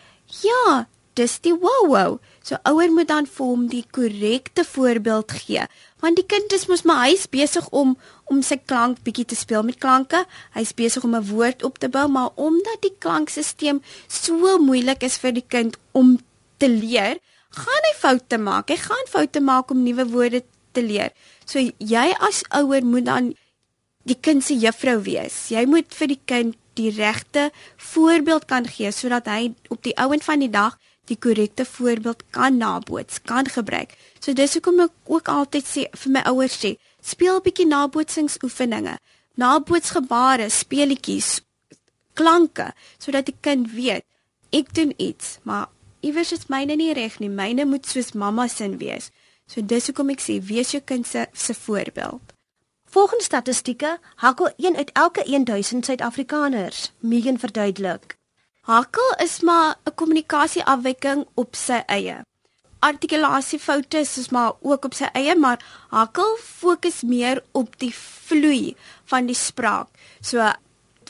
"Ja, 0.42 0.88
dis 1.14 1.40
die 1.40 1.54
wow 1.54 1.88
wow." 1.88 2.20
So 2.46 2.60
ouer 2.70 2.92
moet 2.94 3.08
dan 3.10 3.26
vir 3.26 3.46
hom 3.46 3.64
die 3.72 3.84
korrekte 3.90 4.62
voorbeeld 4.70 5.32
gee. 5.34 5.64
Want 6.04 6.20
die 6.20 6.28
kind 6.30 6.52
is 6.54 6.68
mos 6.70 6.84
maar 6.86 7.08
hy's 7.08 7.26
besig 7.26 7.66
om 7.74 7.96
om 8.30 8.42
sy 8.46 8.60
klank 8.62 9.02
bietjie 9.06 9.26
te 9.32 9.38
speel 9.38 9.66
met 9.66 9.80
klanke. 9.82 10.22
Hy's 10.54 10.74
besig 10.78 11.04
om 11.04 11.16
'n 11.16 11.26
woord 11.26 11.64
op 11.64 11.80
te 11.82 11.90
bou, 11.90 12.08
maar 12.08 12.30
omdat 12.36 12.82
die 12.82 12.94
klankstelsel 13.00 13.82
so 14.08 14.58
moeilik 14.58 15.02
is 15.04 15.18
vir 15.18 15.34
die 15.34 15.48
kind 15.48 15.78
om 15.92 16.20
te 16.58 16.70
leer, 16.70 17.18
gaan 17.50 17.84
hy 17.90 17.94
foute 17.98 18.38
maak. 18.38 18.70
Hy 18.70 18.78
gaan 18.78 19.08
foute 19.10 19.42
maak 19.42 19.72
om 19.72 19.84
nuwe 19.84 20.06
woorde 20.06 20.44
te 20.72 20.82
leer. 20.84 21.12
So 21.46 21.60
jy 21.78 22.08
as 22.20 22.44
ouer 22.50 22.86
moet 22.86 23.06
dan 23.06 23.34
die 24.04 24.20
kind 24.22 24.44
se 24.44 24.54
juffrou 24.54 25.02
wees. 25.02 25.50
Jy 25.50 25.66
moet 25.66 25.94
vir 25.94 26.08
die 26.08 26.22
kind 26.26 26.56
die 26.76 26.92
regte 26.92 27.52
voorbeeld 27.78 28.46
kan 28.46 28.68
gee 28.68 28.92
sodat 28.92 29.26
hy 29.26 29.54
op 29.70 29.82
die 29.84 29.96
ouend 29.98 30.24
van 30.24 30.40
die 30.40 30.52
dag 30.52 30.78
die 31.10 31.18
korrekte 31.18 31.66
voorbeeld 31.66 32.24
kan 32.30 32.58
naboots, 32.58 33.22
kan 33.22 33.48
gebruik. 33.50 33.94
So 34.20 34.34
dis 34.34 34.54
hoekom 34.54 34.80
ek 34.88 34.92
ook 35.06 35.28
altyd 35.30 35.66
sê 35.66 35.86
vir 35.92 36.12
my 36.12 36.24
ouers 36.32 36.58
sê, 36.58 36.76
speel 37.02 37.38
'n 37.38 37.46
bietjie 37.46 37.68
nabootsingsoefeninge, 37.68 38.98
nabootsgebare, 39.36 40.50
speletjies, 40.50 41.42
klanke 42.14 42.74
sodat 42.98 43.26
die 43.26 43.38
kind 43.42 43.72
weet 43.72 44.06
ek 44.56 44.74
doen 44.74 44.94
iets, 44.98 45.40
maar 45.44 45.68
iewers 46.06 46.32
is 46.32 46.48
myne 46.48 46.76
nie 46.76 46.94
reg 46.94 47.20
nie. 47.20 47.30
Myne 47.30 47.66
moet 47.66 47.86
soos 47.86 48.14
mamma 48.14 48.48
se 48.48 48.70
wees. 48.78 49.12
So 49.48 49.62
dis 49.62 49.90
hoekom 49.90 50.10
ek 50.10 50.22
sê 50.24 50.40
wees 50.42 50.72
jou 50.72 50.82
kind 50.82 51.08
se 51.08 51.28
se 51.34 51.54
voorbeeld. 51.54 52.34
Volgens 52.96 53.26
statistieke 53.26 53.98
hakkel 54.24 54.54
1 54.58 54.76
uit 54.76 54.92
elke 54.94 55.24
1000 55.26 55.86
Suid-Afrikaners, 55.86 56.92
Megan 57.00 57.40
verduidelik. 57.40 58.16
Hakkel 58.66 59.12
is 59.22 59.42
maar 59.46 59.78
'n 59.86 59.94
kommunikasieafwyking 59.94 61.28
op 61.34 61.56
sy 61.56 61.84
eie. 61.86 62.26
Artikulasiefoute 62.80 63.98
is 63.98 64.30
maar 64.30 64.54
ook 64.62 64.86
op 64.86 64.94
sy 64.94 65.06
eie, 65.14 65.36
maar 65.36 65.62
hakkel 65.90 66.38
fokus 66.42 67.02
meer 67.02 67.44
op 67.52 67.78
die 67.78 67.94
vloei 67.94 68.76
van 69.06 69.26
die 69.26 69.36
spraak. 69.38 69.88
So 70.22 70.52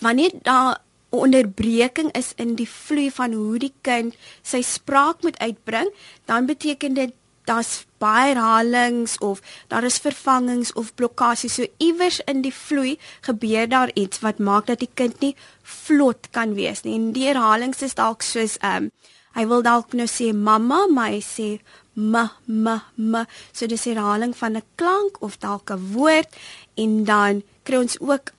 wanneer 0.02 0.32
daar 0.42 0.82
'n 1.12 1.16
onderbreking 1.16 2.12
is 2.12 2.34
in 2.36 2.56
die 2.56 2.70
vloei 2.70 3.12
van 3.12 3.34
hoe 3.34 3.58
die 3.60 3.74
kind 3.82 4.16
sy 4.42 4.62
spraak 4.62 5.24
moet 5.24 5.40
uitbring, 5.40 5.94
dan 6.26 6.46
beteken 6.46 6.94
dit 6.94 7.14
daar's 7.46 7.86
baie 8.02 8.34
herhalings 8.34 9.18
of 9.18 9.42
daar 9.68 9.84
is 9.84 9.98
vervangings 9.98 10.74
of 10.74 10.94
blokkades. 10.96 11.54
So 11.54 11.66
iewers 11.78 12.20
in 12.26 12.42
die 12.42 12.54
vloei 12.54 12.98
gebeur 13.22 13.70
daar 13.70 13.92
iets 13.94 14.20
wat 14.20 14.40
maak 14.40 14.66
dat 14.66 14.80
die 14.80 14.92
kind 14.94 15.20
nie 15.20 15.36
vlot 15.62 16.30
kan 16.32 16.54
wees 16.54 16.84
nie. 16.84 16.96
En 16.96 17.12
die 17.16 17.28
herhalings 17.30 17.82
is 17.82 17.98
dalk 17.98 18.26
soos 18.26 18.58
ehm 18.62 18.90
um, 18.90 18.92
hy 19.36 19.44
wil 19.52 19.66
dalk 19.66 19.92
nou 19.92 20.06
sê 20.08 20.30
mamma, 20.32 20.86
maar 20.88 21.12
hy 21.12 21.20
sê 21.20 21.48
ma 21.96 22.30
ma 22.48 22.78
ma. 22.96 23.26
So 23.52 23.68
dis 23.68 23.84
herhaling 23.84 24.36
van 24.38 24.56
'n 24.56 24.64
klank 24.76 25.22
of 25.22 25.40
dalk 25.40 25.72
'n 25.72 25.92
woord 25.92 26.30
en 26.76 27.04
dan 27.04 27.44
kry 27.64 27.78
ons 27.78 28.00
ook 28.00 28.32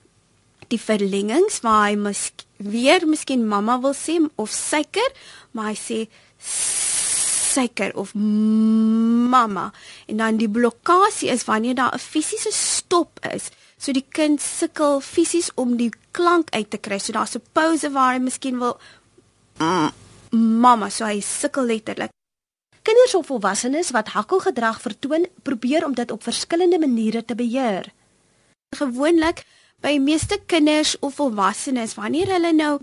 die 0.67 0.79
verlengings 0.79 1.61
waar 1.61 1.89
hy 1.89 1.95
mis 1.95 2.31
weer 2.57 3.07
miskien 3.07 3.47
mamma 3.47 3.79
wil 3.79 3.93
sê 3.93 4.17
of 4.35 4.49
suiker, 4.49 5.11
maar 5.51 5.71
hy 5.71 5.77
sê 5.77 5.99
suiker 7.57 7.93
of 7.97 8.13
mamma 8.13 9.71
en 10.05 10.17
dan 10.21 10.37
die 10.37 10.49
blokkade 10.49 11.27
is 11.33 11.45
wanneer 11.49 11.75
daar 11.75 11.93
'n 11.93 11.99
fisiese 11.99 12.51
stop 12.51 13.19
is. 13.33 13.49
So 13.77 13.91
die 13.91 14.05
kind 14.09 14.41
sukkel 14.41 14.99
fisies 15.01 15.51
om 15.55 15.77
die 15.77 15.91
klank 16.11 16.49
uit 16.49 16.69
te 16.69 16.77
kry. 16.77 16.97
So 16.99 17.11
daar's 17.11 17.35
'n 17.35 17.43
pause 17.53 17.91
waar 17.91 18.13
hy 18.13 18.19
miskien 18.19 18.59
wil 18.59 18.79
mamma, 20.31 20.89
so 20.89 21.05
hy 21.05 21.21
sukkel 21.21 21.65
letterlik. 21.65 22.11
Kinders 22.81 23.15
of 23.15 23.25
volwassenes 23.25 23.91
wat 23.91 24.07
hakkelgedrag 24.07 24.81
vertoon, 24.81 25.27
probeer 25.43 25.85
om 25.85 25.93
dit 25.93 26.11
op 26.11 26.23
verskillende 26.23 26.79
maniere 26.79 27.25
te 27.25 27.35
beheer. 27.35 27.91
Gewoonlik 28.75 29.43
by 29.81 29.97
meeste 29.97 30.39
kinders 30.45 30.99
of 30.99 31.15
volwassenes 31.15 31.95
wanneer 31.95 32.27
hulle 32.27 32.53
nou 32.53 32.79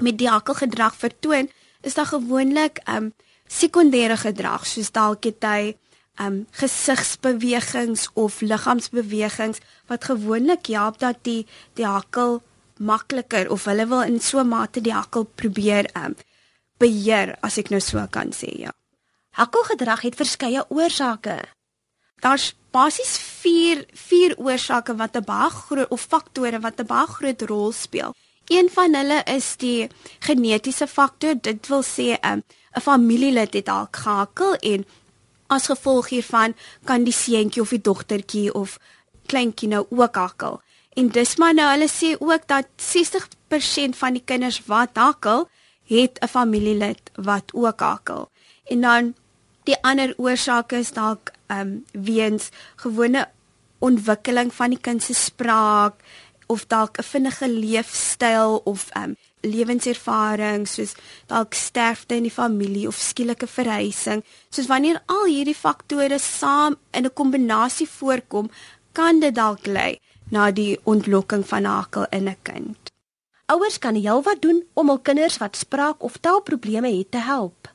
met 0.00 0.18
die 0.18 0.28
hakkelgedrag 0.28 0.96
vertoon, 0.96 1.50
is 1.80 1.94
daar 1.94 2.06
gewoonlik 2.06 2.80
um 2.88 3.12
sekondêre 3.48 4.16
gedrag 4.16 4.66
soos 4.66 4.90
dalk 4.90 5.24
hy 5.42 5.76
um 6.18 6.46
gesigsbewegings 6.56 8.08
of 8.14 8.40
liggaamsbewegings 8.40 9.60
wat 9.90 10.04
gewoonlik 10.04 10.66
help 10.72 10.98
dat 10.98 11.22
die 11.22 11.46
die 11.74 11.86
hakkel 11.86 12.40
makliker 12.78 13.50
of 13.50 13.64
hulle 13.64 13.86
wil 13.86 14.02
in 14.02 14.20
so 14.20 14.44
mate 14.44 14.80
die 14.80 14.94
hakkel 14.96 15.24
probeer 15.24 15.90
um 15.94 16.16
beheer 16.80 17.36
as 17.42 17.58
ek 17.58 17.70
nou 17.72 17.80
so 17.80 18.00
kan 18.12 18.32
sê 18.32 18.52
ja. 18.64 18.72
Hakkelgedrag 19.36 20.00
het 20.06 20.16
verskeie 20.16 20.62
oorsake. 20.72 21.42
Daar's 22.24 22.54
basies 22.72 23.18
4 23.20 23.84
4 23.92 24.36
oorsake 24.40 24.96
wat 24.96 25.16
'n 25.16 25.24
baie 25.24 25.50
groot 25.50 25.90
of 25.90 26.00
faktore 26.00 26.60
wat 26.60 26.80
'n 26.80 26.86
baie 26.86 27.06
groot 27.06 27.42
rol 27.42 27.72
speel. 27.72 28.14
Een 28.48 28.70
van 28.70 28.94
hulle 28.94 29.22
is 29.26 29.56
die 29.56 29.88
genetiese 30.20 30.86
faktor. 30.86 31.34
Dit 31.34 31.66
wil 31.68 31.82
sê 31.82 32.16
um, 32.22 32.42
'n 32.76 32.80
familielid 32.80 33.52
het 33.52 33.66
dalk 33.66 33.96
gehakkel 33.96 34.54
en 34.54 34.84
as 35.46 35.66
gevolg 35.66 36.08
hiervan 36.08 36.54
kan 36.84 37.04
die 37.04 37.12
seentjie 37.12 37.62
of 37.62 37.68
die 37.68 37.80
dogtertjie 37.80 38.54
of 38.54 38.78
kleintjie 39.26 39.68
nou 39.68 39.86
ook 39.90 40.14
hakkel. 40.14 40.60
En 40.96 41.08
dis 41.08 41.36
maar 41.36 41.54
nou 41.54 41.68
hulle 41.70 41.88
sê 41.88 42.16
ook 42.18 42.46
dat 42.46 42.66
60% 42.76 43.96
van 43.96 44.12
die 44.12 44.22
kinders 44.24 44.62
wat 44.66 44.90
hakkel, 44.92 45.48
het 45.86 46.18
'n 46.20 46.28
familielid 46.28 47.10
wat 47.14 47.52
ook 47.52 47.80
hakkel. 47.80 48.30
En 48.64 48.80
dan 48.80 49.14
die 49.64 49.76
ander 49.82 50.14
oorsake 50.16 50.76
is 50.76 50.92
dalk 50.92 51.32
ehm 51.46 51.60
um, 51.60 51.84
weens 51.92 52.48
gewone 52.76 53.28
ontwikkeling 53.78 54.54
van 54.54 54.70
die 54.70 54.80
kind 54.80 55.02
se 55.02 55.14
spraak 55.14 55.94
of 56.46 56.66
dalk 56.66 56.98
'n 56.98 57.02
vinnige 57.02 57.48
leefstyl 57.48 58.60
of 58.64 58.88
ehm 58.90 59.04
um, 59.04 59.16
lewenservaring 59.42 60.66
soos 60.68 60.94
dalk 61.26 61.54
sterfte 61.54 62.16
in 62.16 62.26
die 62.26 62.32
familie 62.32 62.86
of 62.88 62.98
skielike 63.00 63.46
verhuising. 63.46 64.24
Soos 64.50 64.68
wanneer 64.70 65.02
al 65.06 65.26
hierdie 65.28 65.56
faktore 65.56 66.18
saam 66.18 66.76
in 66.92 67.04
'n 67.04 67.14
kombinasie 67.14 67.88
voorkom, 67.88 68.50
kan 68.92 69.20
dit 69.20 69.34
dalk 69.34 69.66
lei 69.66 69.98
na 70.30 70.50
die 70.50 70.78
ontlokking 70.84 71.44
van 71.46 71.64
hakel 71.64 72.06
in 72.10 72.28
'n 72.28 72.36
kind. 72.42 72.90
Ouers 73.46 73.78
kan 73.78 73.94
heelwat 73.94 74.42
doen 74.42 74.64
om 74.74 74.88
hul 74.88 74.98
kinders 74.98 75.38
wat 75.38 75.56
spraak 75.56 76.02
of 76.02 76.16
taalprobleme 76.16 76.90
het 76.98 77.10
te 77.10 77.18
help. 77.18 77.68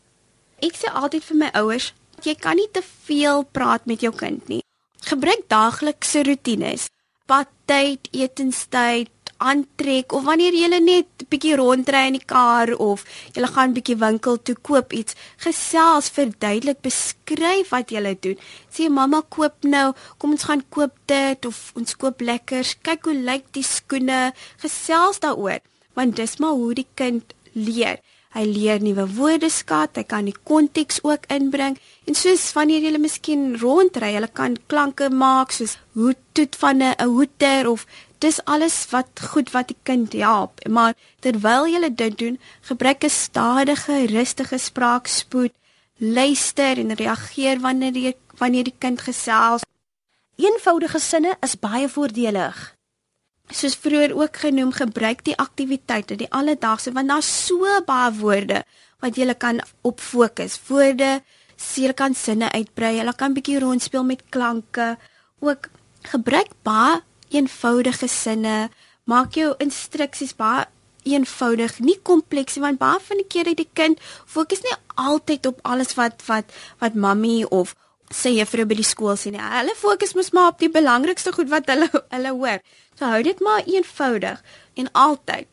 Ek 0.59 0.75
sê 0.75 0.91
altyd 0.91 1.23
vir 1.23 1.37
my 1.37 1.49
ouers, 1.53 1.93
jy 2.21 2.35
kan 2.35 2.55
nie 2.55 2.67
te 2.71 2.83
veel 2.83 3.43
praat 3.43 3.85
met 3.85 4.01
jou 4.01 4.11
kind 4.13 4.47
nie. 4.47 4.63
Gebruik 5.01 5.47
daaglikse 5.47 6.23
roetines. 6.23 6.89
Badtyd, 7.25 8.09
etenstyd, 8.11 9.09
aantrek 9.41 10.13
of 10.15 10.25
wanneer 10.27 10.55
jy 10.55 10.69
net 10.71 11.25
bietjie 11.31 11.55
rondry 11.59 12.03
in 12.09 12.17
die 12.19 12.27
kar 12.33 12.71
of 12.77 13.03
jy 13.35 13.49
gaan 13.55 13.73
bietjie 13.75 13.97
winkel 14.01 14.37
toe 14.37 14.55
koop 14.69 14.93
iets, 14.93 15.17
gesels 15.41 16.11
verduidelik, 16.13 16.81
beskryf 16.85 17.73
wat 17.73 17.91
jy 17.91 18.15
doen. 18.21 18.39
Sê 18.71 18.89
mamma 18.89 19.21
koop 19.29 19.65
nou, 19.65 19.91
kom 20.17 20.37
ons 20.37 20.47
gaan 20.49 20.63
koop 20.69 20.95
dit 21.09 21.45
of 21.49 21.59
ons 21.75 21.97
koop 21.97 22.21
lekkers. 22.21 22.77
Kyk 22.85 23.09
hoe 23.09 23.17
lyk 23.17 23.51
die 23.57 23.65
skoene. 23.65 24.31
Gesels 24.61 25.21
daaroor, 25.23 25.61
want 25.97 26.15
dis 26.15 26.37
maar 26.39 26.57
hoe 26.57 26.73
die 26.77 26.87
kind 26.95 27.35
leer. 27.53 28.01
Hy 28.31 28.45
leer 28.47 28.79
nuwe 28.79 29.03
woordeskat, 29.11 29.97
hy 29.99 30.05
kan 30.07 30.29
die 30.29 30.37
konteks 30.47 31.01
ook 31.03 31.25
inbring. 31.35 31.75
En 32.07 32.15
soos 32.15 32.45
wanneer 32.55 32.85
jy 32.87 33.01
miskien 33.01 33.57
rondry, 33.59 34.13
jy 34.15 34.29
kan 34.31 34.55
klanke 34.71 35.09
maak 35.11 35.51
soos 35.51 35.75
hoet 35.99 36.21
toet 36.31 36.55
van 36.55 36.79
'n 36.81 37.09
hoeter 37.11 37.67
of 37.67 37.85
dis 38.21 38.39
alles 38.45 38.75
wat 38.91 39.21
goed 39.33 39.49
wat 39.55 39.71
die 39.71 39.79
kind 39.87 40.13
help. 40.13 40.61
Maar 40.69 40.93
terwyl 41.25 41.65
jy 41.69 41.89
dit 41.89 42.17
doen, 42.17 42.39
gebruik 42.69 43.03
'n 43.03 43.09
stadige, 43.09 44.05
rustige 44.05 44.57
spraakspoed, 44.57 45.53
luister 45.97 46.77
en 46.77 46.93
reageer 46.93 47.59
wanneer 47.59 47.93
jy 47.97 48.13
wanneer 48.37 48.63
die 48.63 48.77
kind 48.77 49.01
gesels. 49.01 49.61
Eenvoudige 50.35 50.99
sinne 50.99 51.35
is 51.41 51.59
baie 51.59 51.89
voordelig. 51.89 52.75
Soos 53.49 53.75
vroeër 53.75 54.15
ook 54.15 54.37
genoem, 54.37 54.71
gebruik 54.71 55.23
die 55.23 55.37
aktiwiteite, 55.37 56.15
die 56.15 56.31
alledaagse 56.31 56.91
want 56.91 57.09
daar's 57.09 57.45
so 57.45 57.81
baie 57.85 58.11
woorde 58.17 58.63
wat 58.99 59.17
jy 59.17 59.33
kan 59.33 59.61
op 59.81 59.99
fokus. 59.99 60.59
Woorde, 60.67 61.21
jy 61.75 61.93
kan 61.93 62.13
sinne 62.13 62.51
uitbrei, 62.51 62.95
jy 62.97 63.13
kan 63.13 63.33
bietjie 63.33 63.59
rondspeel 63.59 64.03
met 64.03 64.23
klanke. 64.29 64.97
Ook 65.39 65.69
gebruik 66.01 66.49
baie 66.63 67.01
eenvoudige 67.31 68.07
sinne. 68.07 68.69
Maak 69.09 69.35
jou 69.39 69.53
instruksies 69.63 70.35
baie 70.37 70.67
eenvoudig, 71.03 71.79
nie 71.81 71.97
kompleks 72.05 72.55
nie, 72.55 72.65
want 72.65 72.81
baie 72.81 72.99
van 73.01 73.21
die 73.21 73.29
kere 73.29 73.55
die 73.57 73.69
kind 73.73 74.01
fokus 74.29 74.61
nie 74.65 74.75
altyd 75.01 75.47
op 75.49 75.61
alles 75.65 75.95
wat 75.97 76.21
wat 76.27 76.51
wat 76.83 76.97
mammie 77.05 77.47
of 77.49 77.73
sê 78.11 78.33
juffrou 78.35 78.67
by 78.67 78.77
die 78.77 78.87
skool 78.87 79.17
sê 79.17 79.31
nie. 79.33 79.41
Hulle 79.41 79.73
fokus 79.77 80.13
mos 80.17 80.31
maar 80.35 80.51
op 80.53 80.59
die 80.61 80.69
belangrikste 80.71 81.33
goed 81.35 81.49
wat 81.53 81.69
hulle 81.71 81.89
hulle 82.13 82.35
hoor. 82.35 82.61
So 82.99 83.09
hou 83.09 83.21
dit 83.25 83.41
maar 83.41 83.65
eenvoudig 83.65 84.43
en 84.77 84.91
altyd 84.91 85.47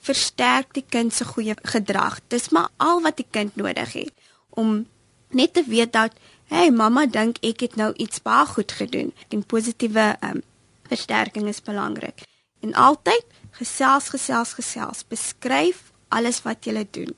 versterk 0.00 0.74
die 0.74 0.84
kind 0.84 1.14
se 1.14 1.24
goeie 1.28 1.56
gedrag. 1.74 2.20
Dis 2.28 2.50
maar 2.50 2.70
al 2.76 3.02
wat 3.04 3.20
die 3.20 3.28
kind 3.30 3.56
nodig 3.56 3.94
het 3.96 4.12
om 4.50 4.86
net 5.30 5.54
te 5.54 5.62
weet 5.64 5.92
dat 5.94 6.16
hey 6.50 6.70
mamma 6.74 7.06
dink 7.06 7.38
ek 7.46 7.62
het 7.62 7.76
nou 7.78 7.92
iets 7.94 8.22
baie 8.22 8.46
goed 8.46 8.72
gedoen. 8.72 9.12
'n 9.30 9.46
Positiewe 9.46 10.16
um, 10.20 10.42
versterking 10.90 11.46
is 11.48 11.62
belangrik. 11.62 12.22
En 12.60 12.74
altyd 12.74 13.24
gesels 13.60 14.08
gesels 14.12 14.52
gesels, 14.58 15.04
beskryf 15.08 15.92
alles 16.08 16.42
wat 16.42 16.64
jy 16.66 16.86
doen. 16.90 17.16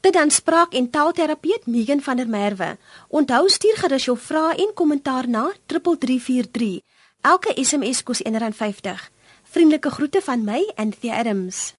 Dit 0.00 0.12
dan 0.12 0.30
spraak 0.30 0.72
en 0.72 0.90
taalterapeut 0.90 1.66
Megan 1.66 2.00
van 2.00 2.16
der 2.16 2.28
Merwe. 2.28 2.76
Onthou 3.08 3.48
stuur 3.48 3.76
gerus 3.76 4.04
jou 4.04 4.18
vrae 4.18 4.54
en 4.54 4.74
kommentaar 4.74 5.28
na 5.28 5.52
3343. 5.66 6.80
Elke 7.20 7.52
SMS 7.64 8.02
kos 8.02 8.22
R1.50. 8.22 9.08
Vriendelike 9.42 9.90
groete 9.90 10.20
van 10.22 10.44
my, 10.44 10.72
Anthea 10.74 11.18
Adams. 11.18 11.74